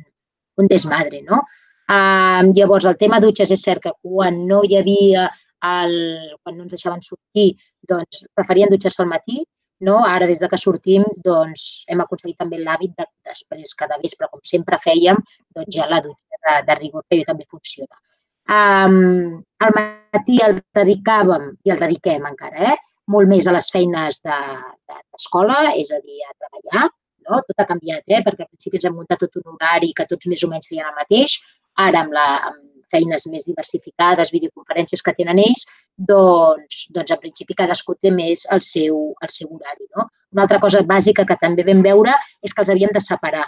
un 0.58 0.70
desmadre, 0.72 1.22
no? 1.26 1.44
Uh, 1.88 2.50
llavors, 2.58 2.86
el 2.90 2.98
tema 3.00 3.22
dutxes 3.24 3.52
és 3.54 3.62
cert 3.64 3.84
que 3.84 3.94
quan 4.02 4.42
no 4.48 4.64
hi 4.66 4.76
havia, 4.80 5.28
el, 5.64 5.94
quan 6.42 6.58
no 6.58 6.66
ens 6.66 6.74
deixaven 6.74 7.06
sortir, 7.06 7.52
doncs 7.88 8.26
preferien 8.36 8.74
dutxar-se 8.74 9.04
al 9.04 9.12
matí, 9.14 9.44
no? 9.88 10.00
Ara, 10.06 10.28
des 10.28 10.42
de 10.42 10.50
que 10.50 10.58
sortim, 10.58 11.06
doncs 11.24 11.86
hem 11.88 12.02
aconseguit 12.04 12.38
també 12.42 12.60
l'hàbit 12.60 12.98
de 12.98 13.06
després, 13.30 13.76
cada 13.78 14.00
vespre, 14.04 14.30
com 14.32 14.42
sempre 14.44 14.82
fèiem, 14.84 15.22
doncs 15.56 15.78
ja 15.78 15.88
la 15.90 16.02
dutxa 16.02 16.42
de, 16.48 16.56
de 16.68 16.78
rigor, 16.82 17.06
que 17.08 17.22
jo 17.22 17.28
també 17.30 17.46
funciona. 17.50 18.02
Um, 18.48 19.42
al 19.60 19.74
matí 19.76 20.38
el 20.46 20.62
dedicàvem 20.76 21.50
i 21.68 21.74
el 21.74 21.82
dediquem 21.82 22.28
encara, 22.30 22.72
eh? 22.74 22.78
molt 23.12 23.28
més 23.32 23.48
a 23.48 23.54
les 23.56 23.68
feines 23.72 24.22
d'escola, 24.24 25.58
de, 25.66 25.74
de, 25.74 25.82
és 25.84 25.92
a 25.96 26.00
dir, 26.04 26.22
a 26.28 26.34
treballar, 26.36 26.88
no? 27.28 27.42
Tot 27.48 27.64
ha 27.64 27.68
canviat, 27.68 28.04
eh? 28.08 28.22
perquè 28.24 28.46
al 28.46 28.50
principi 28.52 28.80
ens 28.80 28.88
hem 28.88 28.96
muntat 29.00 29.24
tot 29.24 29.36
un 29.42 29.54
horari 29.56 29.94
que 29.96 30.08
tots 30.10 30.30
més 30.32 30.44
o 30.44 30.52
menys 30.52 30.72
feien 30.72 30.88
el 30.88 30.96
mateix. 30.96 31.38
Ara, 31.84 32.04
amb, 32.06 32.16
la, 32.16 32.26
amb 32.50 32.64
feines 32.92 33.28
més 33.32 33.48
diversificades, 33.48 34.32
videoconferències 34.34 35.04
que 35.04 35.14
tenen 35.18 35.40
ells, 35.44 35.66
doncs, 36.12 36.86
doncs 36.96 37.16
en 37.16 37.22
principi 37.24 37.58
cadascú 37.58 37.98
té 38.00 38.12
més 38.16 38.46
el 38.54 38.64
seu, 38.66 39.00
el 39.24 39.34
seu 39.34 39.52
horari. 39.52 39.88
No? 39.96 40.08
Una 40.36 40.48
altra 40.48 40.62
cosa 40.64 40.84
bàsica 40.88 41.28
que 41.28 41.40
també 41.42 41.68
vam 41.68 41.84
veure 41.86 42.16
és 42.42 42.54
que 42.54 42.64
els 42.64 42.74
havíem 42.74 42.96
de 42.96 43.04
separar. 43.04 43.48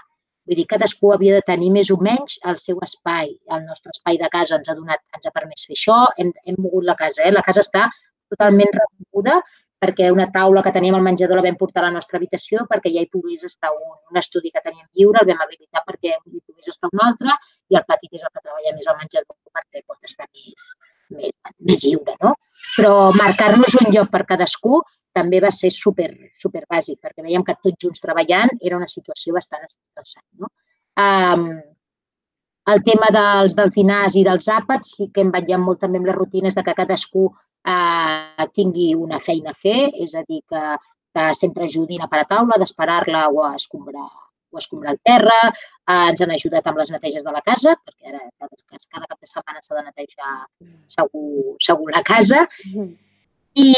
Vull 0.50 0.58
dir, 0.58 0.66
cadascú 0.66 1.12
havia 1.14 1.36
de 1.38 1.46
tenir 1.46 1.68
més 1.70 1.92
o 1.94 1.96
menys 2.02 2.40
el 2.52 2.56
seu 2.58 2.80
espai. 2.86 3.28
El 3.56 3.66
nostre 3.68 3.94
espai 3.94 4.18
de 4.18 4.30
casa 4.34 4.58
ens 4.58 4.70
ha 4.72 4.74
donat, 4.78 5.04
ens 5.14 5.30
ha 5.30 5.34
permès 5.36 5.68
fer 5.68 5.76
això. 5.78 5.98
Hem, 6.18 6.32
hem 6.50 6.58
mogut 6.58 6.88
la 6.88 6.96
casa. 6.98 7.22
Eh? 7.28 7.34
La 7.36 7.44
casa 7.46 7.62
està 7.62 7.84
totalment 8.34 8.72
reconeguda 8.74 9.36
perquè 9.80 10.10
una 10.12 10.26
taula 10.34 10.64
que 10.66 10.74
teníem 10.76 10.98
al 10.98 11.06
menjador 11.06 11.40
la 11.40 11.46
vam 11.46 11.58
portar 11.60 11.84
a 11.84 11.88
la 11.88 11.94
nostra 11.96 12.18
habitació 12.20 12.66
perquè 12.72 12.92
ja 12.96 13.04
hi 13.06 13.10
pogués 13.14 13.46
estar 13.48 13.70
un, 13.72 13.94
un 14.12 14.20
estudi 14.22 14.52
que 14.52 14.64
teníem 14.66 14.86
lliure, 14.98 15.22
el 15.22 15.30
vam 15.30 15.46
habilitar 15.46 15.86
perquè 15.88 16.18
hi 16.18 16.42
pogués 16.42 16.74
estar 16.74 16.90
un 16.92 17.04
altre 17.06 17.36
i 17.72 17.80
el 17.80 17.86
petit 17.94 18.20
és 18.20 18.26
el 18.26 18.34
que 18.34 18.44
treballa 18.44 18.76
més 18.76 18.90
al 18.92 19.00
menjador 19.00 19.38
perquè 19.56 19.86
pot 19.88 20.10
estar 20.10 20.28
més, 20.28 20.66
més, 21.16 21.36
més 21.72 21.86
lliure, 21.88 22.18
no? 22.26 22.36
Però 22.76 22.94
marcar-nos 23.16 23.80
un 23.80 23.94
lloc 23.96 24.12
per 24.12 24.26
cadascú 24.34 24.82
també 25.20 25.42
va 25.44 25.52
ser 25.56 25.74
super, 25.76 26.10
super 26.40 26.64
bàsic 26.72 27.02
perquè 27.04 27.26
veiem 27.28 27.44
que 27.48 27.58
tots 27.60 27.84
junts 27.84 28.06
treballant 28.06 28.56
era 28.60 28.80
una 28.80 28.88
situació 28.88 29.36
bastant 29.36 29.68
estressant, 29.68 30.26
no? 30.40 30.50
Um, 31.00 31.52
el 32.74 32.82
tema 32.86 33.10
dels, 33.14 33.56
dinars 33.76 34.16
i 34.20 34.24
dels 34.28 34.50
àpats 34.54 34.96
sí 34.98 35.10
que 35.14 35.24
em 35.26 35.32
vetllant 35.34 35.64
molt 35.66 35.80
també 35.84 36.02
amb 36.02 36.10
les 36.10 36.18
rutines 36.18 36.58
de 36.58 36.64
que 36.66 36.76
cadascú 36.78 37.28
eh, 37.30 38.48
tingui 38.54 38.94
una 38.96 39.20
feina 39.20 39.54
a 39.54 39.58
fer, 39.58 39.90
és 40.06 40.16
a 40.16 40.24
dir, 40.28 40.42
que, 40.50 40.64
que 41.16 41.28
sempre 41.38 41.66
ajudin 41.66 42.06
a 42.06 42.10
per 42.12 42.24
a 42.24 42.28
taula, 42.30 42.60
d'esperar-la 42.62 43.28
o 43.34 43.46
a 43.48 43.54
escombrar 43.58 44.10
o 44.50 44.58
escombrar 44.58 44.96
el 44.96 45.02
terra, 45.06 45.40
eh, 45.50 46.06
ens 46.12 46.22
han 46.26 46.32
ajudat 46.34 46.70
amb 46.70 46.80
les 46.82 46.90
neteges 46.94 47.26
de 47.26 47.34
la 47.34 47.44
casa, 47.46 47.76
perquè 47.86 48.14
ara 48.14 48.24
cada, 48.42 48.82
cada 48.96 49.06
cap 49.12 49.20
de 49.20 49.30
setmana 49.34 49.62
s'ha 49.66 49.78
de 49.78 49.86
netejar 49.90 50.34
segur, 50.96 51.56
segur 51.62 51.94
la 51.94 52.02
casa, 52.06 52.46
i, 53.58 53.72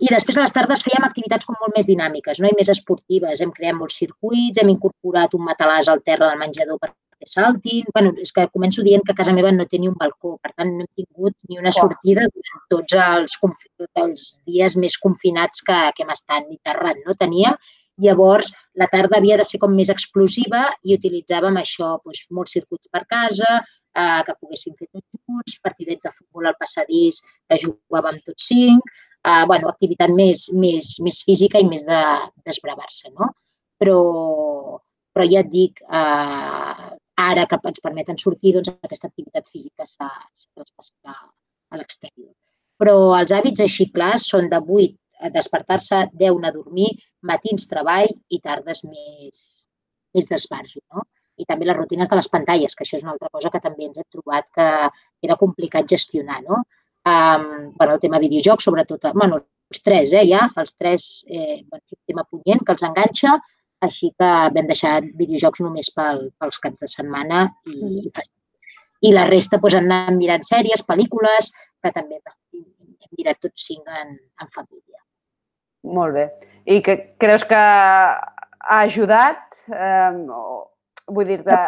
I 0.00 0.12
després 0.12 0.36
a 0.36 0.44
les 0.44 0.54
tardes 0.54 0.84
fèiem 0.86 1.04
activitats 1.06 1.46
com 1.48 1.56
molt 1.60 1.74
més 1.76 1.88
dinàmiques 1.90 2.38
no? 2.40 2.50
i 2.50 2.58
més 2.58 2.70
esportives. 2.72 3.40
Hem 3.42 3.52
creat 3.56 3.76
molts 3.78 3.98
circuits, 4.02 4.60
hem 4.62 4.70
incorporat 4.72 5.34
un 5.34 5.44
matalàs 5.48 5.90
al 5.90 6.04
terra 6.06 6.30
del 6.30 6.40
menjador 6.44 6.78
per 6.82 6.92
que 7.18 7.26
saltin. 7.26 7.84
bueno, 7.94 8.12
és 8.20 8.32
que 8.32 8.46
començo 8.52 8.82
dient 8.84 9.02
que 9.04 9.12
a 9.12 9.16
casa 9.16 9.32
meva 9.32 9.52
no 9.52 9.64
té 9.66 9.78
ni 9.78 9.88
un 9.88 9.96
balcó, 9.96 10.36
per 10.42 10.52
tant 10.52 10.72
no 10.76 10.84
hem 10.84 10.92
tingut 11.00 11.34
ni 11.48 11.58
una 11.58 11.72
sortida 11.72 12.26
durant 12.28 12.66
tots 12.74 12.92
els, 13.06 13.38
tots 13.40 14.02
els 14.02 14.26
dies 14.44 14.76
més 14.76 14.98
confinats 15.00 15.64
que, 15.64 15.78
que 15.96 16.04
hem 16.04 16.12
estat 16.12 16.44
ni 16.50 16.60
terrat, 16.62 17.00
no 17.06 17.16
teníem. 17.16 17.56
Llavors, 18.04 18.52
la 18.76 18.90
tarda 18.92 19.16
havia 19.16 19.38
de 19.40 19.44
ser 19.48 19.58
com 19.62 19.72
més 19.72 19.88
explosiva 19.88 20.66
i 20.84 20.98
utilitzàvem 20.98 21.56
això, 21.56 21.94
doncs, 22.04 22.26
molts 22.38 22.52
circuits 22.52 22.92
per 22.92 23.06
casa, 23.08 23.62
eh, 23.96 24.20
que 24.26 24.36
poguéssim 24.36 24.76
fer 24.76 24.90
tots 24.92 25.16
junts, 25.16 25.58
partidets 25.64 26.04
de 26.04 26.12
futbol 26.12 26.50
al 26.50 26.58
passadís 26.60 27.22
que 27.48 27.62
jugàvem 27.64 28.20
tots 28.26 28.50
cinc, 28.52 28.92
eh, 29.26 29.44
bueno, 29.46 29.70
activitat 29.72 30.12
més, 30.14 30.46
més, 30.54 30.96
més 31.02 31.22
física 31.26 31.60
i 31.62 31.66
més 31.68 31.86
d'esbravar-se, 31.86 33.10
no? 33.14 33.32
Però, 33.80 33.98
però 35.12 35.26
ja 35.28 35.42
et 35.44 35.50
dic, 35.52 35.82
eh, 35.82 36.90
ara 37.26 37.46
que 37.48 37.58
ens 37.72 37.82
permeten 37.84 38.20
sortir, 38.20 38.54
doncs 38.56 38.72
aquesta 38.76 39.10
activitat 39.10 39.48
física 39.52 39.88
s'ha 39.88 40.08
traspassat 40.54 41.12
a, 41.12 41.16
a 41.72 41.80
l'exterior. 41.80 42.32
Però 42.76 42.96
els 43.16 43.32
hàbits 43.32 43.64
així 43.64 43.88
clars 43.92 44.28
són 44.30 44.50
de 44.52 44.60
8 44.60 45.26
a 45.26 45.30
despertar-se, 45.32 46.02
10 46.20 46.44
a 46.44 46.52
dormir, 46.52 46.90
matins 47.24 47.64
treball 47.70 48.10
i 48.28 48.40
tardes 48.44 48.84
més, 48.84 49.44
més 50.14 50.28
d'esbarjo. 50.28 50.82
No? 50.92 51.06
I 51.40 51.44
també 51.48 51.68
les 51.68 51.76
rutines 51.76 52.08
de 52.08 52.18
les 52.18 52.28
pantalles, 52.32 52.76
que 52.76 52.84
això 52.84 52.98
és 52.98 53.04
una 53.04 53.14
altra 53.16 53.32
cosa 53.32 53.50
que 53.52 53.62
també 53.64 53.88
ens 53.88 54.00
hem 54.00 54.08
trobat 54.12 54.48
que 54.56 54.68
era 55.24 55.38
complicat 55.40 55.88
gestionar. 55.88 56.42
No? 56.44 56.62
Um, 57.06 57.72
bueno, 57.76 57.94
el 57.94 58.00
tema 58.00 58.18
videojocs, 58.22 58.66
sobretot, 58.66 59.06
bueno, 59.14 59.40
els 59.70 59.82
tres, 59.82 60.12
eh, 60.12 60.24
ja, 60.28 60.46
els 60.56 60.74
tres, 60.76 61.24
eh, 61.28 61.62
bueno, 61.70 61.98
tema 62.06 62.24
punyent 62.30 62.64
que 62.64 62.74
els 62.74 62.84
enganxa, 62.86 63.36
així 63.86 64.12
que 64.18 64.30
vam 64.54 64.70
deixar 64.70 65.00
videojocs 65.20 65.62
només 65.64 65.90
pel, 65.94 66.30
pels 66.40 66.60
caps 66.62 66.84
de 66.84 66.88
setmana 66.90 67.46
i, 67.68 67.76
mm. 67.76 68.28
i 69.08 69.12
la 69.14 69.26
resta 69.28 69.60
doncs, 69.60 69.76
han 69.78 69.90
anat 69.90 70.16
mirant 70.16 70.46
sèries, 70.46 70.84
pel·lícules, 70.86 71.52
que 71.82 71.92
també 71.94 72.20
hem 72.20 73.18
mirat 73.18 73.42
tots 73.42 73.66
cinc 73.68 73.86
en, 74.00 74.16
en 74.16 74.54
família. 74.54 75.02
Molt 75.86 76.16
bé. 76.16 76.26
I 76.66 76.80
que 76.82 76.96
creus 77.20 77.44
que 77.46 77.58
ha 77.58 78.80
ajudat? 78.80 79.60
Eh, 79.70 80.10
vull 81.12 81.28
dir-te... 81.28 81.60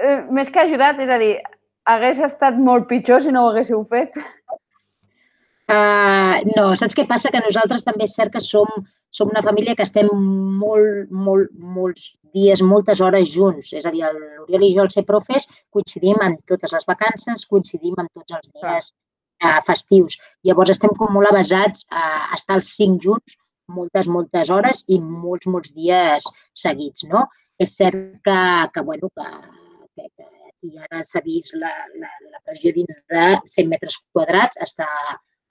Eh, 0.00 0.18
més 0.32 0.48
que 0.48 0.62
ajudat, 0.62 1.00
és 1.04 1.10
a 1.12 1.16
dir, 1.20 1.34
hagués 1.94 2.20
estat 2.26 2.58
molt 2.68 2.88
pitjor 2.90 3.22
si 3.24 3.32
no 3.34 3.44
ho 3.44 3.50
haguéssiu 3.50 3.82
fet? 3.90 4.16
Uh, 5.70 6.40
no, 6.56 6.70
saps 6.78 6.96
què 6.98 7.04
passa? 7.10 7.30
Que 7.30 7.42
nosaltres 7.44 7.84
també 7.86 8.08
és 8.08 8.14
cert 8.18 8.32
que 8.34 8.42
som, 8.42 8.70
som 9.14 9.30
una 9.30 9.42
família 9.46 9.76
que 9.78 9.86
estem 9.86 10.08
molt, 10.62 11.12
molt, 11.26 11.52
molts 11.76 12.08
dies, 12.34 12.62
moltes 12.62 13.02
hores 13.04 13.30
junts. 13.34 13.74
És 13.78 13.86
a 13.86 13.92
dir, 13.94 14.02
l'Oriol 14.06 14.66
i 14.66 14.72
jo, 14.74 14.86
el 14.86 14.90
ser 14.94 15.04
profes, 15.06 15.46
coincidim 15.74 16.18
en 16.26 16.38
totes 16.50 16.74
les 16.76 16.88
vacances, 16.88 17.46
coincidim 17.52 17.98
en 18.02 18.10
tots 18.18 18.38
els 18.38 18.50
dies 18.56 18.90
uh, 19.44 19.60
festius. 19.68 20.18
Llavors 20.48 20.74
estem 20.74 20.96
com 20.98 21.14
molt 21.14 21.30
avasats 21.30 21.86
a 21.90 22.34
estar 22.38 22.58
els 22.58 22.74
cinc 22.80 23.06
junts 23.06 23.38
moltes, 23.70 24.10
moltes 24.10 24.50
hores 24.50 24.82
i 24.90 24.98
molts, 25.00 25.46
molts 25.46 25.74
dies 25.76 26.26
seguits, 26.64 27.06
no? 27.12 27.28
És 27.60 27.76
cert 27.78 28.18
que, 28.26 28.40
que 28.74 28.82
bueno, 28.82 29.10
que, 29.14 29.30
que, 29.94 30.08
que 30.08 30.39
i 30.68 30.76
ara 30.86 31.02
s'ha 31.06 31.22
vist 31.24 31.54
la, 31.62 31.70
la, 32.02 32.10
la 32.32 32.40
pressió 32.44 32.72
dins 32.76 32.98
de 33.12 33.24
100 33.54 33.70
metres 33.72 33.96
quadrats 34.12 34.60
està 34.66 34.88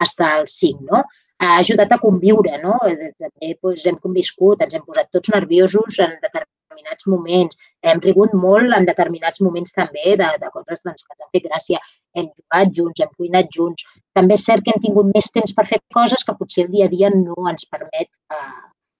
estar 0.06 0.30
al 0.38 0.48
5, 0.48 0.86
no? 0.92 1.02
Ha 1.40 1.56
ajudat 1.64 1.92
a 1.96 2.00
conviure, 2.04 2.58
no? 2.64 2.76
Eh, 2.88 3.12
també 3.24 3.54
doncs, 3.64 3.86
hem 3.90 4.00
conviscut, 4.06 4.64
ens 4.66 4.76
hem 4.76 4.86
posat 4.86 5.12
tots 5.16 5.32
nerviosos 5.34 6.00
en 6.06 6.16
determinats 6.24 7.08
moments, 7.14 7.60
hem 7.92 8.02
rigut 8.06 8.36
molt 8.44 8.76
en 8.78 8.88
determinats 8.88 9.42
moments 9.46 9.76
també 9.76 10.16
de, 10.22 10.30
de 10.44 10.52
coses 10.56 10.84
doncs, 10.86 11.04
que 11.06 11.16
ens 11.16 11.26
han 11.26 11.34
fet 11.36 11.48
gràcia. 11.48 11.84
Hem 12.16 12.28
jugat 12.30 12.74
junts, 12.80 13.04
hem 13.04 13.14
cuinat 13.18 13.52
junts. 13.56 13.88
També 14.20 14.36
és 14.40 14.48
cert 14.52 14.66
que 14.66 14.76
hem 14.76 14.84
tingut 14.88 15.12
més 15.14 15.32
temps 15.36 15.56
per 15.56 15.68
fer 15.72 15.80
coses 15.96 16.28
que 16.28 16.36
potser 16.42 16.68
el 16.68 16.74
dia 16.76 16.90
a 16.90 16.94
dia 16.96 17.12
no 17.16 17.48
ens 17.52 17.68
permet 17.72 18.12
eh, 18.36 18.60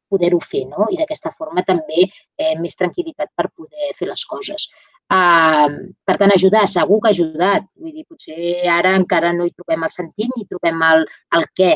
poder-ho 0.10 0.40
fer, 0.44 0.66
no? 0.72 0.88
I 0.92 0.98
d'aquesta 1.00 1.32
forma 1.38 1.64
també 1.68 2.06
eh, 2.08 2.56
més 2.60 2.80
tranquil·litat 2.80 3.36
per 3.38 3.50
poder 3.52 3.94
fer 4.00 4.10
les 4.10 4.26
coses. 4.32 4.70
Uh, 5.10 5.90
per 6.06 6.20
tant, 6.22 6.30
ajudar, 6.36 6.68
segur 6.70 7.00
que 7.02 7.10
ha 7.10 7.16
ajudat. 7.16 7.64
Vull 7.82 7.96
dir, 7.96 8.06
potser 8.06 8.68
ara 8.70 8.94
encara 8.98 9.32
no 9.34 9.48
hi 9.48 9.54
trobem 9.56 9.88
el 9.88 9.94
sentit 9.94 10.36
ni 10.36 10.46
trobem 10.50 10.84
el, 10.86 11.06
el 11.38 11.48
què, 11.58 11.72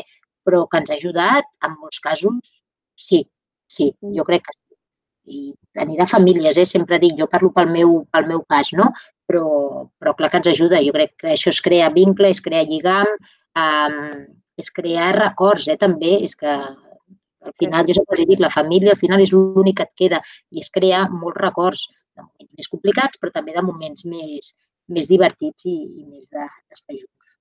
però 0.46 0.64
que 0.70 0.82
ens 0.82 0.92
ha 0.92 0.98
ajudat, 1.00 1.48
en 1.66 1.74
molts 1.80 1.98
casos, 2.04 2.52
sí, 2.94 3.24
sí, 3.66 3.88
jo 4.02 4.22
mm. 4.22 4.28
crec 4.28 4.46
que 4.46 4.54
sí. 4.54 4.60
I 5.24 5.54
tenir 5.72 5.96
de 5.96 6.04
famílies, 6.06 6.58
eh? 6.60 6.66
sempre 6.68 6.98
dic, 7.00 7.14
jo 7.16 7.26
parlo 7.32 7.48
pel 7.56 7.70
meu, 7.72 7.94
pel 8.12 8.26
meu 8.28 8.42
cas, 8.44 8.74
no? 8.76 8.90
Però, 9.24 9.46
però 9.96 10.12
clar 10.18 10.28
que 10.30 10.40
ens 10.42 10.50
ajuda. 10.52 10.82
Jo 10.84 10.92
crec 10.92 11.14
que 11.22 11.30
això 11.32 11.48
es 11.48 11.62
crea 11.64 11.88
vincle, 11.94 12.28
es 12.28 12.42
crea 12.44 12.66
lligam, 12.68 13.08
um, 13.56 13.96
es 14.60 14.68
crea 14.70 15.08
records, 15.16 15.70
eh? 15.72 15.78
també. 15.80 16.18
És 16.28 16.36
que 16.36 16.52
al 16.52 17.56
final, 17.56 17.88
jo 17.88 17.96
sempre 17.96 18.28
dic, 18.28 18.42
la 18.44 18.52
família 18.52 18.92
al 18.92 19.00
final 19.00 19.24
és 19.24 19.32
l'únic 19.32 19.80
que 19.80 19.88
et 19.88 19.94
queda 20.02 20.20
i 20.52 20.60
es 20.60 20.68
crea 20.76 21.06
molts 21.08 21.40
records 21.40 21.86
de 22.16 22.22
moments 22.22 22.52
més 22.60 22.70
complicats, 22.72 23.20
però 23.20 23.34
també 23.34 23.56
de 23.56 23.64
moments 23.64 24.06
més, 24.08 24.54
més 24.88 25.10
divertits 25.10 25.66
i, 25.70 25.76
i 25.84 26.06
més 26.06 26.30
d'estar 26.30 26.96
junts. 26.96 27.34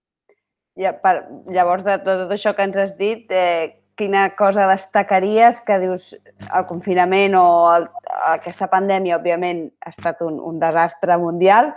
Ja, 0.79 0.95
per, 0.97 1.15
llavors, 1.53 1.86
de 1.86 1.99
tot, 2.01 2.25
tot 2.25 2.33
això 2.33 2.55
que 2.57 2.65
ens 2.65 2.77
has 2.81 2.95
dit, 2.97 3.29
eh, 3.29 3.83
quina 3.95 4.27
cosa 4.36 4.65
destacaries 4.71 5.59
que 5.62 5.77
dius 5.81 6.13
el 6.49 6.65
confinament 6.69 7.36
o 7.38 7.45
el, 7.75 7.88
aquesta 8.33 8.67
pandèmia, 8.71 9.19
òbviament, 9.19 9.67
ha 9.86 9.93
estat 9.93 10.23
un, 10.25 10.39
un 10.41 10.57
desastre 10.62 11.17
mundial, 11.21 11.71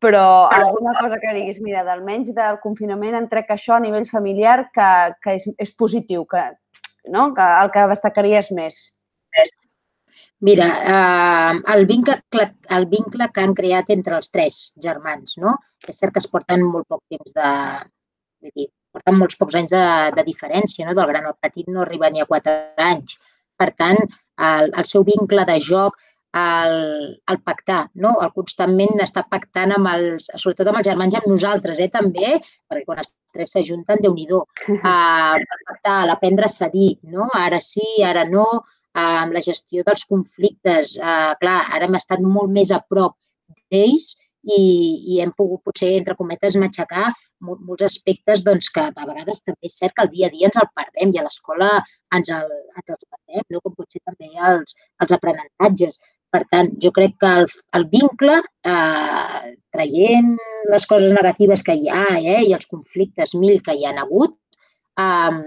però 0.00 0.48
alguna 0.48 0.94
cosa 1.00 1.18
que 1.20 1.32
diguis, 1.36 1.60
mira, 1.64 1.84
d'almenys 1.84 2.32
del 2.36 2.60
confinament 2.62 3.16
en 3.18 3.28
trec 3.32 3.52
això 3.52 3.76
a 3.76 3.82
nivell 3.84 4.08
familiar 4.08 4.70
que, 4.74 4.90
que 5.24 5.36
és, 5.36 5.48
és 5.60 5.74
positiu, 5.76 6.24
que, 6.28 6.44
no? 7.12 7.30
que 7.36 7.48
el 7.64 7.72
que 7.72 7.88
destacaries 7.92 8.52
més. 8.56 8.80
Mira, 10.48 10.66
eh, 10.94 11.62
el, 11.74 11.86
vincle, 11.86 12.18
el 12.76 12.86
vincle 12.90 13.30
que 13.34 13.44
han 13.44 13.54
creat 13.54 13.90
entre 13.94 14.18
els 14.18 14.30
tres 14.34 14.60
germans, 14.82 15.36
no? 15.42 15.56
És 15.86 16.00
cert 16.00 16.14
que 16.14 16.22
es 16.22 16.30
porten 16.32 16.66
molt 16.66 16.88
poc 16.88 17.02
temps 17.12 17.34
de... 17.36 17.50
Vull 18.40 18.54
dir, 18.56 18.68
porten 18.94 19.18
molts 19.20 19.38
pocs 19.40 19.58
anys 19.60 19.74
de, 19.74 19.84
de 20.16 20.26
diferència, 20.26 20.86
no? 20.86 20.96
Del 20.98 21.10
gran 21.12 21.28
al 21.28 21.36
petit 21.40 21.68
no 21.68 21.84
arriba 21.84 22.10
ni 22.10 22.22
a 22.22 22.28
quatre 22.30 22.56
anys. 22.90 23.18
Per 23.60 23.70
tant, 23.76 24.00
el, 24.40 24.72
el 24.72 24.88
seu 24.88 25.04
vincle 25.04 25.44
de 25.48 25.58
joc, 25.64 25.98
el, 26.32 26.74
el 27.26 27.38
pactar, 27.42 27.80
no? 27.94 28.14
El 28.24 28.32
constantment 28.34 29.02
està 29.02 29.24
pactant 29.30 29.74
amb 29.76 29.90
els, 29.92 30.30
sobretot 30.36 30.70
amb 30.70 30.80
els 30.80 30.88
germans 30.88 31.14
i 31.14 31.18
amb 31.20 31.30
nosaltres, 31.32 31.80
eh, 31.82 31.90
també, 31.92 32.36
perquè 32.70 32.84
quan 32.86 33.02
els 33.02 33.10
tres 33.34 33.54
s'ajunten, 33.54 34.02
déu 34.04 34.14
nhi 34.14 34.28
uh, 34.30 34.44
el 34.70 35.64
pactar, 35.70 35.98
l'aprendre 36.10 36.46
a 36.46 36.54
cedir, 36.54 36.92
no? 37.14 37.28
Ara 37.34 37.60
sí, 37.64 37.86
ara 38.06 38.24
no, 38.28 38.46
amb 38.98 39.32
la 39.36 39.42
gestió 39.44 39.84
dels 39.86 40.04
conflictes. 40.08 40.96
Eh, 40.98 41.32
clar, 41.42 41.60
ara 41.74 41.86
hem 41.86 41.98
estat 41.98 42.20
molt 42.24 42.50
més 42.52 42.70
a 42.70 42.82
prop 42.88 43.16
d'ells 43.70 44.14
i, 44.42 44.60
i 45.14 45.20
hem 45.20 45.32
pogut 45.36 45.62
potser, 45.64 45.92
entre 45.98 46.16
cometes, 46.16 46.56
matxacar 46.56 47.10
molts 47.40 47.84
aspectes 47.86 48.44
doncs, 48.44 48.68
que 48.74 48.86
a 48.88 49.06
vegades 49.08 49.42
també 49.44 49.68
és 49.68 49.76
cert 49.80 49.94
que 49.96 50.06
el 50.06 50.12
dia 50.14 50.28
a 50.28 50.34
dia 50.34 50.48
ens 50.48 50.58
el 50.60 50.70
perdem 50.76 51.12
i 51.14 51.20
a 51.20 51.26
l'escola 51.26 51.68
ens, 52.16 52.30
el, 52.36 52.48
ens 52.76 52.94
els 52.96 53.06
perdem, 53.08 53.44
no? 53.50 53.60
com 53.64 53.76
potser 53.76 54.00
també 54.04 54.30
els, 54.50 54.76
els 55.02 55.14
aprenentatges. 55.16 56.00
Per 56.30 56.44
tant, 56.52 56.68
jo 56.82 56.92
crec 56.94 57.16
que 57.18 57.30
el, 57.40 57.48
el 57.74 57.86
vincle, 57.90 58.36
eh, 58.72 59.54
traient 59.74 60.36
les 60.70 60.86
coses 60.86 61.14
negatives 61.16 61.64
que 61.66 61.74
hi 61.74 61.90
ha 61.90 62.04
eh, 62.20 62.42
i 62.46 62.54
els 62.54 62.68
conflictes 62.70 63.34
mil 63.34 63.58
que 63.66 63.74
hi 63.74 63.88
han 63.88 63.98
hagut, 63.98 64.36
eh, 65.00 65.40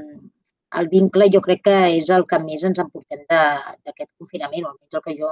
el 0.84 0.90
vincle 0.92 1.30
jo 1.34 1.42
crec 1.46 1.64
que 1.68 1.78
és 1.98 2.10
el 2.14 2.26
que 2.30 2.40
més 2.44 2.64
ens 2.70 2.82
emportem 2.84 3.24
d'aquest 3.30 4.12
confinament, 4.20 4.66
o 4.68 4.74
almenys 4.74 5.00
el 5.00 5.06
que 5.06 5.16
jo 5.20 5.32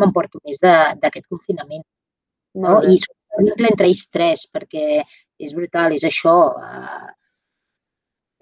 m'emporto 0.00 0.40
més 0.46 0.62
d'aquest 0.62 1.26
confinament. 1.28 1.84
No? 2.62 2.78
I 2.84 2.96
és 2.98 3.08
un 3.38 3.48
vincle 3.48 3.72
entre 3.72 3.88
ells 3.88 4.06
tres, 4.12 4.46
perquè 4.52 5.02
és 5.02 5.54
brutal, 5.56 5.96
és 5.96 6.04
això. 6.08 6.36
Uh, 6.52 7.10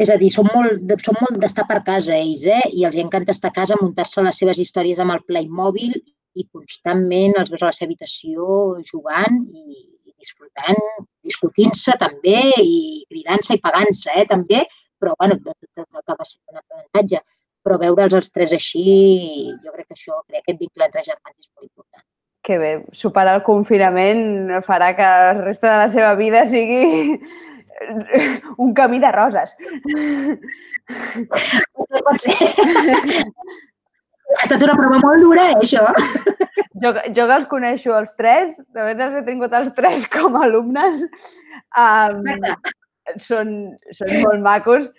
és 0.01 0.09
a 0.09 0.17
dir, 0.21 0.31
són 0.33 0.49
molt, 0.55 0.95
són 1.05 1.19
molt 1.21 1.37
d'estar 1.43 1.67
per 1.69 1.83
casa 1.87 2.17
ells, 2.17 2.47
eh? 2.49 2.63
i 2.73 2.87
els 2.89 2.97
encanta 3.03 3.35
estar 3.37 3.51
a 3.53 3.57
casa, 3.59 3.79
muntar-se 3.81 4.25
les 4.25 4.39
seves 4.43 4.61
històries 4.63 5.03
amb 5.03 5.13
el 5.17 5.23
Playmobil 5.29 5.93
i 6.41 6.47
constantment 6.55 7.37
els 7.37 7.51
veus 7.53 7.65
a 7.65 7.69
la 7.71 7.77
seva 7.77 7.91
habitació 7.91 8.47
jugant 8.87 9.43
i, 9.53 9.83
i 10.09 10.15
disfrutant, 10.15 10.81
discutint-se 11.27 11.97
també 12.01 12.39
i 12.63 12.79
cridant-se 13.11 13.59
i 13.59 13.63
pagant-se 13.67 14.15
eh? 14.15 14.25
també, 14.31 14.65
però 15.01 15.15
bueno, 15.19 15.39
acaba 16.03 16.27
sent 16.29 16.43
un 16.53 16.61
aprenentatge. 16.61 17.25
Però 17.65 17.77
veure'ls 17.81 18.17
els 18.17 18.31
tres 18.33 18.55
així, 18.57 18.85
jo 19.65 19.75
crec 19.75 19.91
que 19.91 19.97
això, 19.97 20.23
crec 20.29 20.45
que 20.45 20.53
aquest 20.53 20.63
vincle 20.63 20.87
entre 20.87 21.05
germans 21.05 21.37
és 21.37 21.51
molt 21.51 21.67
important. 21.69 22.05
Que 22.47 22.57
bé, 22.57 22.71
superar 22.97 23.35
el 23.37 23.43
confinament 23.45 24.23
farà 24.65 24.95
que 24.97 25.09
el 25.33 25.43
resta 25.45 25.69
de 25.69 25.81
la 25.83 25.91
seva 25.93 26.15
vida 26.17 26.47
sigui 26.49 27.19
un 28.65 28.73
camí 28.79 29.01
de 29.03 29.13
roses. 29.13 29.53
Pot 31.29 32.25
ser. 32.25 32.37
Ha 34.31 34.45
estat 34.47 34.63
una 34.63 34.77
prova 34.79 35.01
molt 35.03 35.25
dura, 35.25 35.51
eh, 35.51 35.61
això. 35.61 35.85
Jo, 36.81 36.95
jo 37.13 37.25
que 37.27 37.37
els 37.37 37.49
coneixo 37.51 37.93
els 37.99 38.13
tres, 38.17 38.57
de 38.73 38.85
fet 38.89 39.01
els 39.05 39.17
he 39.19 39.25
tingut 39.27 39.53
els 39.59 39.73
tres 39.77 40.07
com 40.09 40.39
a 40.39 40.47
alumnes, 40.47 41.03
um, 41.77 42.23
són, 43.19 43.55
són 43.97 44.13
molt 44.23 44.45
macos, 44.45 44.91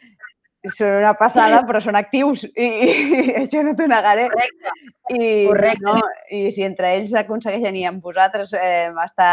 són 0.76 1.00
una 1.00 1.14
passada, 1.18 1.64
però 1.66 1.82
són 1.82 1.98
actius 1.98 2.44
i, 2.46 2.68
i 2.68 2.90
això 3.42 3.64
no 3.66 3.74
t'ho 3.78 3.88
negaré. 3.90 4.28
Correcte. 4.34 4.76
I, 5.12 5.22
Correcte. 5.48 5.86
No, 5.88 5.96
I 6.30 6.44
si 6.54 6.66
entre 6.68 6.94
ells 6.98 7.16
aconsegueixen 7.24 7.80
i 7.80 7.88
amb 7.90 8.04
vosaltres 8.06 8.54
eh, 8.58 8.92
està 9.06 9.32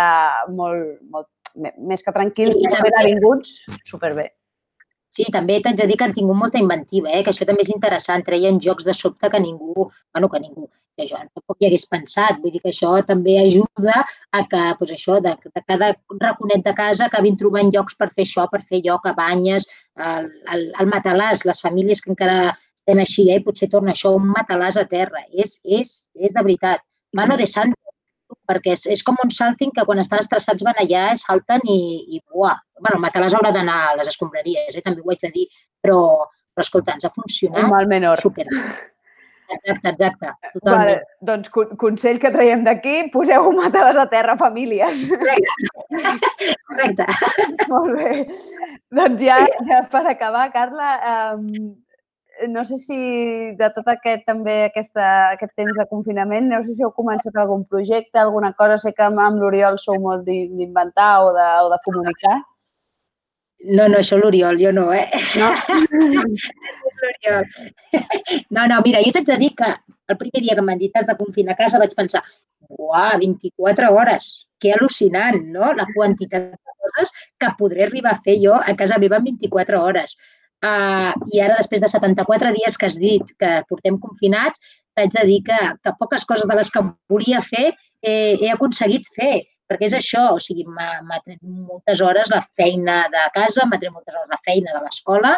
molt, 0.55 0.97
molt, 1.13 1.29
més 1.59 2.05
que 2.05 2.15
tranquils, 2.15 2.57
sí, 2.57 2.65
més 2.65 2.81
benvinguts, 2.89 3.61
superbé. 3.89 4.31
Sí, 5.19 5.25
també 5.35 5.57
t'haig 5.63 5.79
de 5.79 5.87
dir 5.91 5.97
que 5.99 6.07
han 6.07 6.13
tingut 6.15 6.37
molta 6.39 6.61
inventiva, 6.63 7.09
eh? 7.11 7.25
que 7.27 7.33
això 7.33 7.47
també 7.47 7.65
és 7.65 7.73
interessant. 7.75 8.23
Treien 8.27 8.61
jocs 8.63 8.85
de 8.87 8.93
sobte 8.95 9.31
que 9.33 9.41
ningú, 9.43 9.89
bueno, 10.15 10.29
que 10.31 10.39
ningú, 10.45 10.69
que 10.95 11.07
jo 11.09 11.19
tampoc 11.19 11.57
hi 11.59 11.67
hagués 11.67 11.87
pensat. 11.91 12.39
Vull 12.45 12.55
dir 12.55 12.61
que 12.63 12.71
això 12.71 12.93
també 13.09 13.35
ajuda 13.41 13.97
a 14.05 14.45
que, 14.53 14.61
doncs 14.79 14.95
això, 14.95 15.17
de, 15.25 15.33
de 15.57 15.65
cada 15.73 15.89
raconet 16.21 16.63
de 16.69 16.75
casa 16.83 17.09
acabin 17.09 17.41
trobant 17.41 17.75
llocs 17.75 17.99
per 17.99 18.13
fer 18.13 18.29
això, 18.29 18.47
per 18.53 18.63
fer 18.69 18.79
lloc 18.85 19.11
a 19.11 19.17
banyes, 19.19 19.67
el 20.07 20.93
matalàs, 20.93 21.43
les 21.51 21.65
famílies 21.67 22.05
que 22.05 22.15
encara 22.15 22.39
estem 22.53 23.03
així, 23.03 23.27
eh? 23.35 23.43
potser 23.43 23.73
torna 23.75 23.97
això 23.99 24.15
un 24.21 24.31
matalàs 24.37 24.79
a 24.79 24.87
terra. 24.95 25.27
És, 25.35 25.59
és, 25.81 25.97
és 26.15 26.39
de 26.39 26.47
veritat. 26.47 26.87
Mano 27.19 27.41
de 27.41 27.51
santo, 27.51 27.88
perquè 28.49 28.73
és, 28.75 28.87
és 28.95 29.03
com 29.05 29.17
un 29.25 29.31
salting 29.35 29.71
que 29.77 29.85
quan 29.85 30.01
estan 30.03 30.23
estressats 30.23 30.65
van 30.67 30.79
allà, 30.81 31.07
salten 31.21 31.61
i, 31.69 31.79
i 32.17 32.23
buah. 32.33 32.57
Bueno, 32.81 32.97
el 32.97 33.05
matalàs 33.05 33.35
haurà 33.37 33.53
d'anar 33.55 33.79
a 33.91 33.97
les 34.01 34.09
escombraries, 34.09 34.77
eh? 34.77 34.85
també 34.85 35.03
ho 35.05 35.11
haig 35.13 35.21
de 35.27 35.33
dir, 35.35 35.47
però, 35.85 35.99
però 36.55 36.65
escolta, 36.65 36.95
ens 36.97 37.05
ha 37.05 37.13
funcionat 37.15 37.65
Un 37.67 37.75
mal 37.75 37.91
menor. 37.91 38.21
super. 38.23 38.47
Exacte, 39.49 39.89
exacte, 39.95 40.31
totalment. 40.53 40.65
Vale, 40.75 40.97
doncs 41.25 41.49
con- 41.49 41.71
consell 41.81 42.19
que 42.21 42.29
traiem 42.35 42.65
d'aquí, 42.67 42.97
poseu 43.15 43.47
un 43.49 43.57
matalàs 43.63 43.97
a 43.97 44.05
terra, 44.11 44.35
famílies. 44.41 45.07
Correcte. 46.69 47.07
Molt 47.73 47.95
bé. 47.97 48.11
Doncs 48.99 49.23
ja, 49.25 49.39
ja 49.69 49.83
per 49.93 50.05
acabar, 50.13 50.49
Carla, 50.53 50.91
um, 51.39 51.47
no 52.49 52.65
sé 52.65 52.79
si 52.79 52.97
de 53.59 53.69
tot 53.75 53.89
aquest, 53.91 54.23
també 54.27 54.65
aquesta, 54.69 55.07
aquest 55.35 55.53
temps 55.59 55.75
de 55.79 55.87
confinament, 55.91 56.47
no 56.53 56.61
sé 56.63 56.75
si 56.77 56.85
heu 56.87 56.93
començat 56.95 57.35
algun 57.37 57.65
projecte, 57.67 58.19
alguna 58.21 58.53
cosa. 58.53 58.77
Sé 58.79 58.93
que 58.95 59.03
amb, 59.07 59.19
l'Oriol 59.41 59.79
sou 59.83 59.99
molt 60.01 60.23
d'in- 60.29 60.55
d'inventar 60.57 61.11
o, 61.25 61.33
de, 61.35 61.49
o 61.65 61.69
de 61.73 61.79
comunicar. 61.85 62.37
No, 63.75 63.89
no, 63.91 63.99
això 63.99 64.17
l'Oriol, 64.21 64.61
jo 64.63 64.71
no, 64.73 64.93
eh? 64.95 65.09
No? 65.37 65.51
No, 68.51 68.67
no, 68.67 68.81
mira, 68.85 69.01
jo 69.05 69.13
t'haig 69.15 69.27
de 69.29 69.37
dir 69.41 69.51
que 69.59 69.69
el 70.09 70.17
primer 70.19 70.43
dia 70.43 70.55
que 70.59 70.65
m'han 70.65 70.81
dit 70.81 70.95
has 70.99 71.07
de 71.11 71.17
confinar 71.19 71.55
a 71.55 71.59
casa 71.59 71.79
vaig 71.79 71.93
pensar, 71.97 72.23
uah, 72.69 73.17
24 73.21 73.91
hores, 73.95 74.27
que 74.61 74.73
al·lucinant, 74.75 75.39
no? 75.55 75.71
La 75.79 75.87
quantitat 75.95 76.51
de 76.57 76.75
coses 76.83 77.13
que 77.39 77.53
podré 77.59 77.85
arribar 77.87 78.17
a 78.17 78.23
fer 78.25 78.39
jo 78.43 78.57
a 78.59 78.75
casa 78.77 78.99
meva 78.99 79.21
en 79.21 79.29
24 79.31 79.83
hores. 79.85 80.17
Uh, 80.59 81.13
I 81.35 81.41
ara, 81.45 81.57
després 81.61 81.81
de 81.85 81.89
74 81.91 82.51
dies 82.57 82.77
que 82.77 82.87
has 82.89 82.97
dit 82.99 83.29
que 83.39 83.51
portem 83.69 83.99
confinats, 84.03 84.59
t'haig 84.97 85.13
de 85.15 85.23
dir 85.29 85.43
que, 85.47 85.59
que 85.85 85.93
poques 86.01 86.25
coses 86.27 86.49
de 86.51 86.57
les 86.59 86.71
que 86.75 86.83
volia 87.13 87.39
fer 87.47 87.69
eh, 88.03 88.35
he 88.41 88.51
aconseguit 88.51 89.07
fer, 89.15 89.45
perquè 89.71 89.87
és 89.87 89.95
això, 89.99 90.25
o 90.35 90.41
sigui, 90.43 90.65
m'ha 90.67 91.21
tret 91.25 91.39
moltes 91.45 92.01
hores 92.03 92.31
la 92.33 92.41
feina 92.59 93.05
de 93.13 93.23
casa, 93.35 93.67
m'ha 93.69 93.79
tret 93.79 93.93
moltes 93.95 94.15
hores 94.17 94.33
la 94.33 94.41
feina 94.47 94.75
de 94.75 94.83
l'escola 94.83 95.33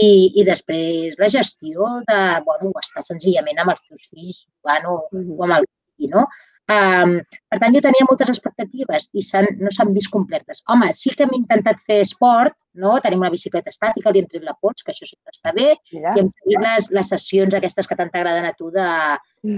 i, 0.00 0.32
i 0.40 0.44
després 0.46 1.18
la 1.20 1.28
gestió 1.28 1.90
de, 2.08 2.20
bueno, 2.46 2.72
estar 2.80 3.02
senzillament 3.04 3.60
amb 3.60 3.74
els 3.74 3.84
teus 3.88 4.08
fills 4.12 4.44
jugant 4.46 4.88
o, 4.88 4.96
Mhm. 5.12 5.36
o 5.36 5.44
amb 5.44 5.58
el 5.58 5.66
fill, 5.98 6.10
no? 6.16 6.26
Um, 6.64 7.18
per 7.52 7.58
tant, 7.60 7.74
jo 7.76 7.80
tenia 7.84 8.06
moltes 8.08 8.30
expectatives 8.32 9.10
i 9.12 9.22
no 9.60 9.72
s'han 9.74 9.90
vist 9.92 10.08
completes. 10.12 10.62
Home, 10.72 10.88
sí 10.96 11.10
que 11.12 11.26
hem 11.26 11.34
intentat 11.36 11.82
fer 11.84 11.98
esport, 12.00 12.56
no? 12.80 12.94
Tenim 13.04 13.20
una 13.20 13.32
bicicleta 13.34 13.68
estàtica, 13.72 14.12
li 14.12 14.22
hem 14.22 14.30
tret 14.30 14.46
la 14.46 14.56
pots, 14.56 14.82
que 14.82 14.94
això 14.94 15.04
sempre 15.04 15.34
està 15.34 15.52
bé, 15.52 15.74
Mira. 15.92 16.14
i 16.14 16.22
hem 16.22 16.30
seguit 16.32 16.64
les, 16.64 16.88
les 16.96 17.10
sessions 17.12 17.58
aquestes 17.58 17.90
que 17.90 17.98
tant 17.98 18.12
t'agraden 18.14 18.48
a 18.48 18.54
tu 18.56 18.70
de... 18.72 18.88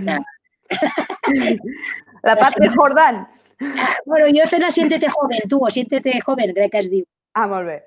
de 0.09 0.19
La 2.27 2.35
Patri 2.35 2.73
Jordan. 2.75 3.23
ah, 3.63 3.95
bueno, 4.05 4.27
jo 4.35 4.43
he 4.43 4.49
fet 4.51 4.61
la 4.61 4.73
Siéntete 4.75 5.09
Joven, 5.13 5.47
tu, 5.49 5.61
o 5.63 5.71
Siéntete 5.71 6.19
Joven, 6.25 6.53
crec 6.57 6.75
que 6.75 6.83
es 6.83 6.91
diu. 6.91 7.07
Ah, 7.39 7.47
molt 7.47 7.71
bé. 7.71 7.79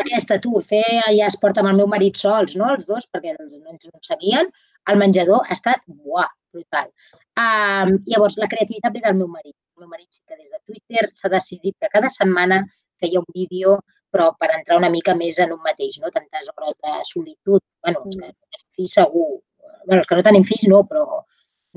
Aquesta, 0.00 0.38
tu, 0.40 0.54
fer 0.64 0.82
allà 1.02 1.28
esport 1.28 1.58
amb 1.60 1.68
el 1.72 1.80
meu 1.82 1.88
marit 1.90 2.16
sols, 2.16 2.56
no?, 2.56 2.72
els 2.76 2.88
dos, 2.88 3.04
perquè 3.12 3.36
no 3.36 3.74
ens 3.74 3.88
seguien. 4.06 4.48
El 4.88 4.98
menjador 5.00 5.44
ha 5.46 5.54
estat, 5.56 5.82
buah, 5.86 6.28
brutal. 6.52 6.90
Um, 7.38 7.96
llavors, 8.10 8.36
la 8.40 8.48
creativitat 8.50 8.94
ve 8.94 9.02
del 9.04 9.16
meu 9.18 9.28
marit. 9.30 9.56
El 9.76 9.84
meu 9.84 9.90
marit 9.92 10.08
sí 10.12 10.20
que 10.26 10.36
des 10.36 10.50
de 10.50 10.60
Twitter 10.66 11.08
s'ha 11.14 11.30
decidit 11.32 11.76
que 11.80 11.92
cada 11.92 12.10
setmana 12.12 12.62
feia 13.00 13.20
un 13.20 13.28
vídeo, 13.34 13.78
però 14.10 14.30
per 14.38 14.50
entrar 14.56 14.78
una 14.80 14.90
mica 14.90 15.14
més 15.14 15.38
en 15.38 15.54
un 15.54 15.62
mateix, 15.64 15.98
no? 16.02 16.10
Tantes 16.14 16.48
hores 16.54 16.76
de 16.76 16.96
solitud. 17.12 17.60
bueno, 17.82 18.02
els 18.04 18.16
que 18.16 18.26
no 18.26 18.32
tenim 18.32 18.66
fills 18.76 18.94
segur. 18.98 19.28
bueno, 19.86 20.00
els 20.00 20.06
que 20.06 20.16
no 20.16 20.22
tenim 20.22 20.44
fills 20.44 20.66
no, 20.68 20.82
però 20.84 21.22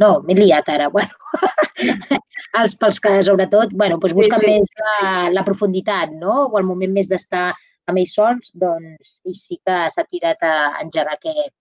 no, 0.02 0.10
m'he 0.26 0.36
liat 0.40 0.70
ara. 0.70 0.90
Bueno, 0.96 2.20
els 2.62 2.76
pels 2.78 3.00
que, 3.02 3.12
sobretot, 3.26 3.72
bueno, 3.74 3.98
doncs 3.98 4.14
busquen 4.14 4.42
sí. 4.44 4.52
més 4.52 4.74
la, 4.80 5.30
la 5.34 5.44
profunditat, 5.46 6.12
no? 6.14 6.36
O 6.52 6.60
el 6.60 6.68
moment 6.68 6.94
més 6.94 7.10
d'estar 7.10 7.48
amb 7.90 8.00
ells 8.00 8.14
sols, 8.18 8.52
doncs 8.54 9.16
ell 9.26 9.38
sí 9.38 9.58
que 9.66 9.80
s'ha 9.96 10.06
tirat 10.06 10.46
a 10.46 10.54
engegar 10.84 11.18
aquest, 11.18 11.56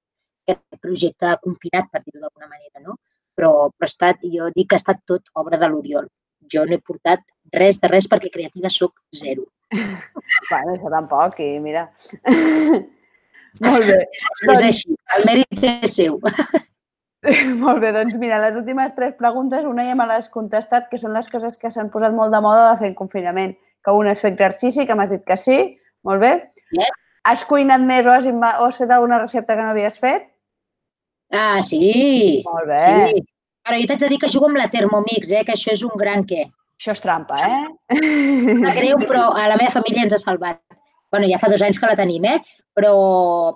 aquest 0.47 0.83
projecte 0.83 1.37
confinat, 1.43 1.89
per 1.93 2.03
dir-ho 2.05 2.21
d'alguna 2.21 2.49
manera, 2.49 2.83
no? 2.85 2.97
Però, 3.37 3.53
però 3.71 3.89
ha 3.89 3.91
estat, 3.91 4.25
jo 4.35 4.51
dic 4.57 4.71
que 4.71 4.79
ha 4.79 4.83
estat 4.83 5.03
tot 5.09 5.31
obra 5.43 5.59
de 5.61 5.69
l'Oriol. 5.71 6.09
Jo 6.53 6.65
no 6.67 6.77
he 6.77 6.83
portat 6.83 7.23
res 7.57 7.79
de 7.81 7.89
res 7.89 8.09
perquè 8.11 8.33
creativa 8.33 8.71
sóc 8.71 8.99
zero. 9.17 9.49
Bueno, 10.49 10.75
això 10.75 10.91
tampoc, 10.93 11.39
i 11.41 11.59
mira. 11.61 11.87
molt 13.65 13.87
bé. 13.89 13.99
És 14.53 14.63
així, 14.65 14.95
el 15.17 15.25
mèrit 15.29 15.65
és 15.69 15.95
seu. 15.97 16.19
Molt 17.63 17.79
bé, 17.79 17.93
doncs 17.95 18.17
mira, 18.19 18.41
les 18.43 18.57
últimes 18.59 18.95
tres 18.97 19.13
preguntes, 19.19 19.65
una 19.69 19.85
ja 19.87 19.95
me 19.95 20.07
l'has 20.09 20.27
contestat, 20.33 20.89
que 20.91 20.99
són 20.99 21.15
les 21.15 21.29
coses 21.31 21.55
que 21.61 21.71
s'han 21.71 21.93
posat 21.93 22.17
molt 22.17 22.35
de 22.35 22.41
moda 22.43 22.65
de 22.67 22.81
fer 22.81 22.89
en 22.91 22.97
confinament. 22.99 23.53
Que 23.85 23.95
una 23.95 24.17
és 24.17 24.25
fer 24.25 24.33
exercici, 24.33 24.87
que 24.89 24.97
m'has 24.99 25.13
dit 25.13 25.23
que 25.29 25.37
sí, 25.39 25.59
molt 26.09 26.25
bé. 26.25 26.33
Yes. 26.75 26.99
Has 27.31 27.45
cuinat 27.47 27.85
més 27.87 28.09
o 28.09 28.11
has, 28.11 28.27
o 28.27 28.67
has 28.67 28.81
fet 28.83 28.91
alguna 28.91 29.21
recepta 29.23 29.55
que 29.55 29.63
no 29.63 29.71
havies 29.71 30.01
fet? 30.03 30.32
Ah, 31.33 31.63
sí. 31.65 32.43
Molt 32.47 32.69
bé. 32.69 32.83
Sí. 32.83 33.25
Però 33.63 33.79
jo 33.79 33.87
t'haig 33.89 34.03
de 34.03 34.11
dir 34.13 34.19
que 34.21 34.31
jugo 34.33 34.49
amb 34.51 34.59
la 34.59 34.69
Thermomix, 34.71 35.31
eh, 35.31 35.45
que 35.47 35.55
això 35.55 35.73
és 35.73 35.83
un 35.87 35.95
gran 35.99 36.27
què. 36.29 36.45
Això 36.81 36.97
és 36.97 37.03
trampa, 37.05 37.39
eh? 37.47 37.65
Està 37.95 38.73
greu, 38.75 38.99
però 39.07 39.29
a 39.39 39.47
la 39.53 39.57
meva 39.61 39.71
família 39.71 40.03
ens 40.05 40.17
ha 40.17 40.23
salvat. 40.23 40.61
bueno, 41.13 41.27
ja 41.29 41.37
fa 41.37 41.51
dos 41.53 41.61
anys 41.61 41.77
que 41.79 41.87
la 41.87 41.95
tenim, 41.95 42.25
eh? 42.25 42.39
Però, 42.73 42.93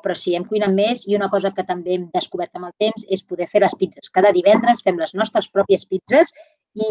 però 0.04 0.14
sí, 0.14 0.34
hem 0.36 0.44
cuinat 0.44 0.74
més 0.76 1.06
i 1.08 1.16
una 1.16 1.30
cosa 1.32 1.50
que 1.56 1.64
també 1.64 1.94
hem 1.94 2.04
descobert 2.12 2.52
amb 2.52 2.68
el 2.68 2.74
temps 2.76 3.06
és 3.08 3.24
poder 3.24 3.46
fer 3.48 3.62
les 3.64 3.74
pizzas. 3.80 4.10
Cada 4.12 4.28
divendres 4.36 4.84
fem 4.84 5.00
les 5.00 5.14
nostres 5.16 5.48
pròpies 5.48 5.88
pizzas 5.88 6.34
i, 6.74 6.90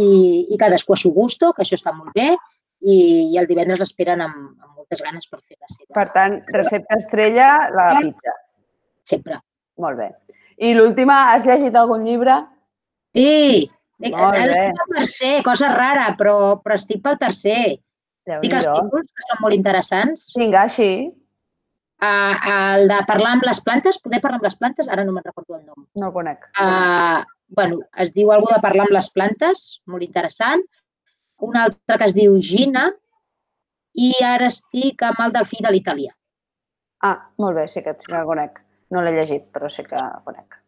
i 0.50 0.58
cadascú 0.58 0.98
a 0.98 0.98
su 0.98 1.14
gusto, 1.14 1.54
que 1.54 1.62
això 1.62 1.78
està 1.78 1.94
molt 1.94 2.18
bé, 2.18 2.32
i, 2.82 2.96
i 3.30 3.38
el 3.38 3.46
divendres 3.46 3.84
l'esperen 3.84 4.26
amb, 4.26 4.40
amb 4.58 4.82
moltes 4.82 5.06
ganes 5.06 5.30
per 5.30 5.44
fer 5.44 5.60
la 5.60 5.70
seva. 5.70 5.92
Per 6.00 6.08
tant, 6.18 6.42
recepta 6.58 6.98
estrella, 6.98 7.50
la 7.70 7.90
pizza. 8.02 8.36
Sempre. 9.06 9.38
Molt 9.78 10.02
bé. 10.02 10.10
I 10.58 10.74
l'última, 10.76 11.32
has 11.34 11.48
llegit 11.48 11.76
algun 11.76 12.06
llibre? 12.08 12.38
Sí, 13.16 13.68
Molt 14.00 14.36
bé. 14.36 14.46
estic 14.50 14.80
pel 14.80 14.96
tercer, 14.98 15.34
cosa 15.44 15.70
rara, 15.72 16.08
però, 16.20 16.36
però 16.64 16.76
estic 16.76 17.02
pel 17.04 17.20
tercer. 17.20 17.78
Dic 18.42 18.56
els 18.58 18.66
títols, 18.66 19.12
que 19.14 19.28
són 19.30 19.42
molt 19.44 19.56
interessants. 19.56 20.32
Vinga, 20.36 20.66
així. 20.66 20.90
Uh, 22.04 22.34
el 22.52 22.90
de 22.92 22.98
parlar 23.08 23.36
amb 23.38 23.46
les 23.48 23.62
plantes, 23.64 24.00
poder 24.04 24.20
parlar 24.24 24.42
amb 24.42 24.48
les 24.50 24.58
plantes, 24.60 24.90
ara 24.92 25.06
no 25.06 25.14
me'n 25.16 25.24
recordo 25.24 25.56
el 25.60 25.64
nom. 25.64 25.86
No 25.96 26.10
el 26.10 26.16
conec. 26.16 26.44
Uh, 26.60 27.24
bueno, 27.56 27.80
es 28.02 28.12
diu 28.16 28.34
algú 28.34 28.50
de 28.52 28.60
parlar 28.64 28.88
amb 28.88 28.98
les 28.98 29.08
plantes, 29.14 29.64
molt 29.88 30.04
interessant. 30.04 30.66
Un 31.46 31.56
altre 31.62 32.00
que 32.02 32.10
es 32.10 32.18
diu 32.18 32.36
Gina 32.42 32.90
i 33.96 34.12
ara 34.26 34.50
estic 34.52 35.06
amb 35.08 35.22
el 35.24 35.36
del 35.36 35.48
fill 35.48 35.64
de 35.64 35.72
l'italià. 35.72 36.12
Ah, 37.06 37.18
molt 37.40 37.56
bé, 37.56 37.68
sí 37.72 37.84
que, 37.86 37.96
sí 38.00 38.10
que 38.10 38.18
el 38.18 38.28
conec. 38.28 38.65
No 38.96 39.04
l'he 39.04 39.16
llegit, 39.18 39.50
però 39.54 39.70
sí 39.72 39.84
que 39.88 40.02
conec. 40.28 40.62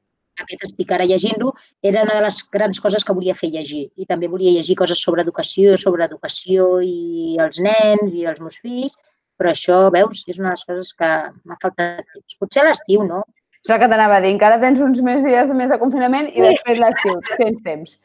Aquest 0.43 0.67
estic 0.67 0.91
ara 0.93 1.05
llegint-lo. 1.09 1.53
Era 1.81 2.03
una 2.05 2.17
de 2.19 2.23
les 2.27 2.39
grans 2.53 2.79
coses 2.83 3.05
que 3.05 3.15
volia 3.17 3.35
fer 3.37 3.49
llegir. 3.53 3.87
I 3.97 4.05
també 4.09 4.29
volia 4.29 4.53
llegir 4.53 4.75
coses 4.77 5.01
sobre 5.01 5.23
educació, 5.25 5.77
sobre 5.81 6.05
educació 6.05 6.67
i 6.85 7.37
els 7.41 7.61
nens 7.63 8.13
i 8.13 8.27
els 8.29 8.41
meus 8.43 8.59
fills. 8.61 8.97
Però 9.37 9.53
això, 9.53 9.79
veus, 9.93 10.23
és 10.29 10.39
una 10.41 10.51
de 10.51 10.57
les 10.57 10.67
coses 10.69 10.93
que 10.99 11.09
m'ha 11.45 11.57
faltat 11.61 12.05
temps. 12.13 12.37
Potser 12.41 12.63
a 12.63 12.67
l'estiu, 12.69 13.05
no? 13.05 13.23
És 13.65 13.73
el 13.73 13.81
que 13.81 13.89
t'anava 13.89 14.17
a 14.17 14.23
dir. 14.23 14.33
Encara 14.35 14.59
tens 14.61 14.81
uns 14.83 15.01
més 15.05 15.23
dies 15.25 15.49
de 15.49 15.57
més 15.57 15.69
de 15.73 15.79
confinament 15.81 16.29
i 16.33 16.45
després 16.45 16.81
l'estiu. 16.81 17.17
Tens 17.33 17.63
temps. 17.65 17.97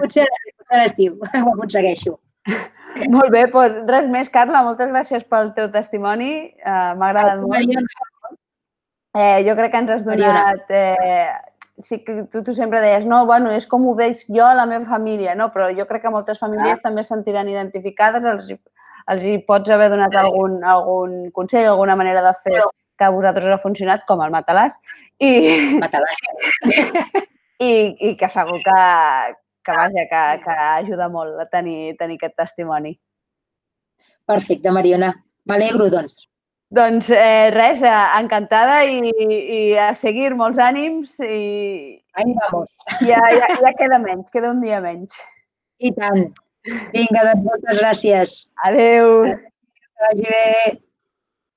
Potser 0.00 0.24
a 0.24 0.30
l'estiu, 0.30 0.56
potser 0.60 0.80
l'estiu. 0.82 1.18
Ho 1.44 1.52
aconsegueixo. 1.54 2.16
Molt 3.12 3.32
bé, 3.34 3.44
doncs 3.52 3.90
res 3.92 4.08
més, 4.12 4.28
Carla. 4.32 4.62
Moltes 4.66 4.90
gràcies 4.92 5.24
pel 5.32 5.52
teu 5.56 5.68
testimoni. 5.72 6.32
Uh, 6.64 6.92
M'ha 6.98 7.10
agradat 7.12 7.42
molt. 7.44 7.96
Eh, 9.16 9.42
jo 9.46 9.54
crec 9.56 9.72
que 9.72 9.84
ens 9.84 9.92
has 9.94 10.04
donat... 10.04 10.64
Eh, 10.68 11.28
sí 11.78 12.02
que 12.04 12.24
tu, 12.32 12.42
tu 12.42 12.54
sempre 12.54 12.80
deies, 12.80 13.04
no, 13.06 13.24
bueno, 13.28 13.50
és 13.52 13.66
com 13.68 13.84
ho 13.88 13.94
veig 13.96 14.22
jo 14.32 14.44
a 14.44 14.54
la 14.56 14.64
meva 14.68 14.84
família, 14.88 15.34
no? 15.36 15.50
Però 15.52 15.68
jo 15.76 15.84
crec 15.88 16.06
que 16.06 16.12
moltes 16.12 16.40
famílies 16.40 16.80
també 16.84 17.04
es 17.04 17.10
sentiran 17.12 17.48
identificades, 17.52 18.24
els, 18.24 18.50
els 19.12 19.24
hi 19.24 19.36
pots 19.48 19.72
haver 19.72 19.90
donat 19.92 20.16
algun, 20.20 20.62
algun 20.64 21.16
consell, 21.36 21.68
alguna 21.68 21.96
manera 22.00 22.24
de 22.24 22.32
fer 22.42 22.62
que 22.96 23.04
a 23.04 23.12
vosaltres 23.12 23.52
ha 23.52 23.60
funcionat, 23.60 24.06
com 24.08 24.22
el 24.24 24.32
matalàs, 24.32 24.78
i, 25.20 25.32
matalàs. 25.82 26.22
i, 27.68 27.72
i 28.08 28.14
que 28.16 28.30
segur 28.32 28.62
que, 28.64 28.78
que, 29.64 29.74
vaja, 29.74 30.06
que, 30.12 30.22
que 30.46 30.56
ajuda 30.62 31.10
molt 31.12 31.44
a 31.44 31.48
tenir, 31.52 31.92
tenir 32.00 32.16
aquest 32.20 32.38
testimoni. 32.40 32.96
Perfecte, 34.26 34.72
Mariona. 34.72 35.12
M'alegro, 35.46 35.90
doncs. 35.92 36.24
Doncs 36.74 37.10
eh, 37.14 37.50
res, 37.54 37.82
eh, 37.86 37.98
encantada 38.18 38.80
i, 38.90 39.12
i 39.14 39.60
a 39.78 39.92
seguir 39.94 40.32
molts 40.34 40.58
ànims 40.58 41.14
i 41.22 42.00
Ahí 42.16 42.32
vamos. 42.40 42.72
ja, 43.06 43.20
ja, 43.30 43.50
ja 43.60 43.72
queda 43.78 44.00
menys, 44.02 44.30
queda 44.32 44.50
un 44.50 44.62
dia 44.64 44.80
menys. 44.80 45.14
I 45.78 45.92
tant. 45.94 46.32
Vinga, 46.66 47.22
doncs 47.28 47.44
moltes 47.46 47.78
gràcies. 47.78 48.34
Adeu! 48.66 49.12
Que 49.28 50.08
vagi 50.08 50.26
bé. 50.26 50.85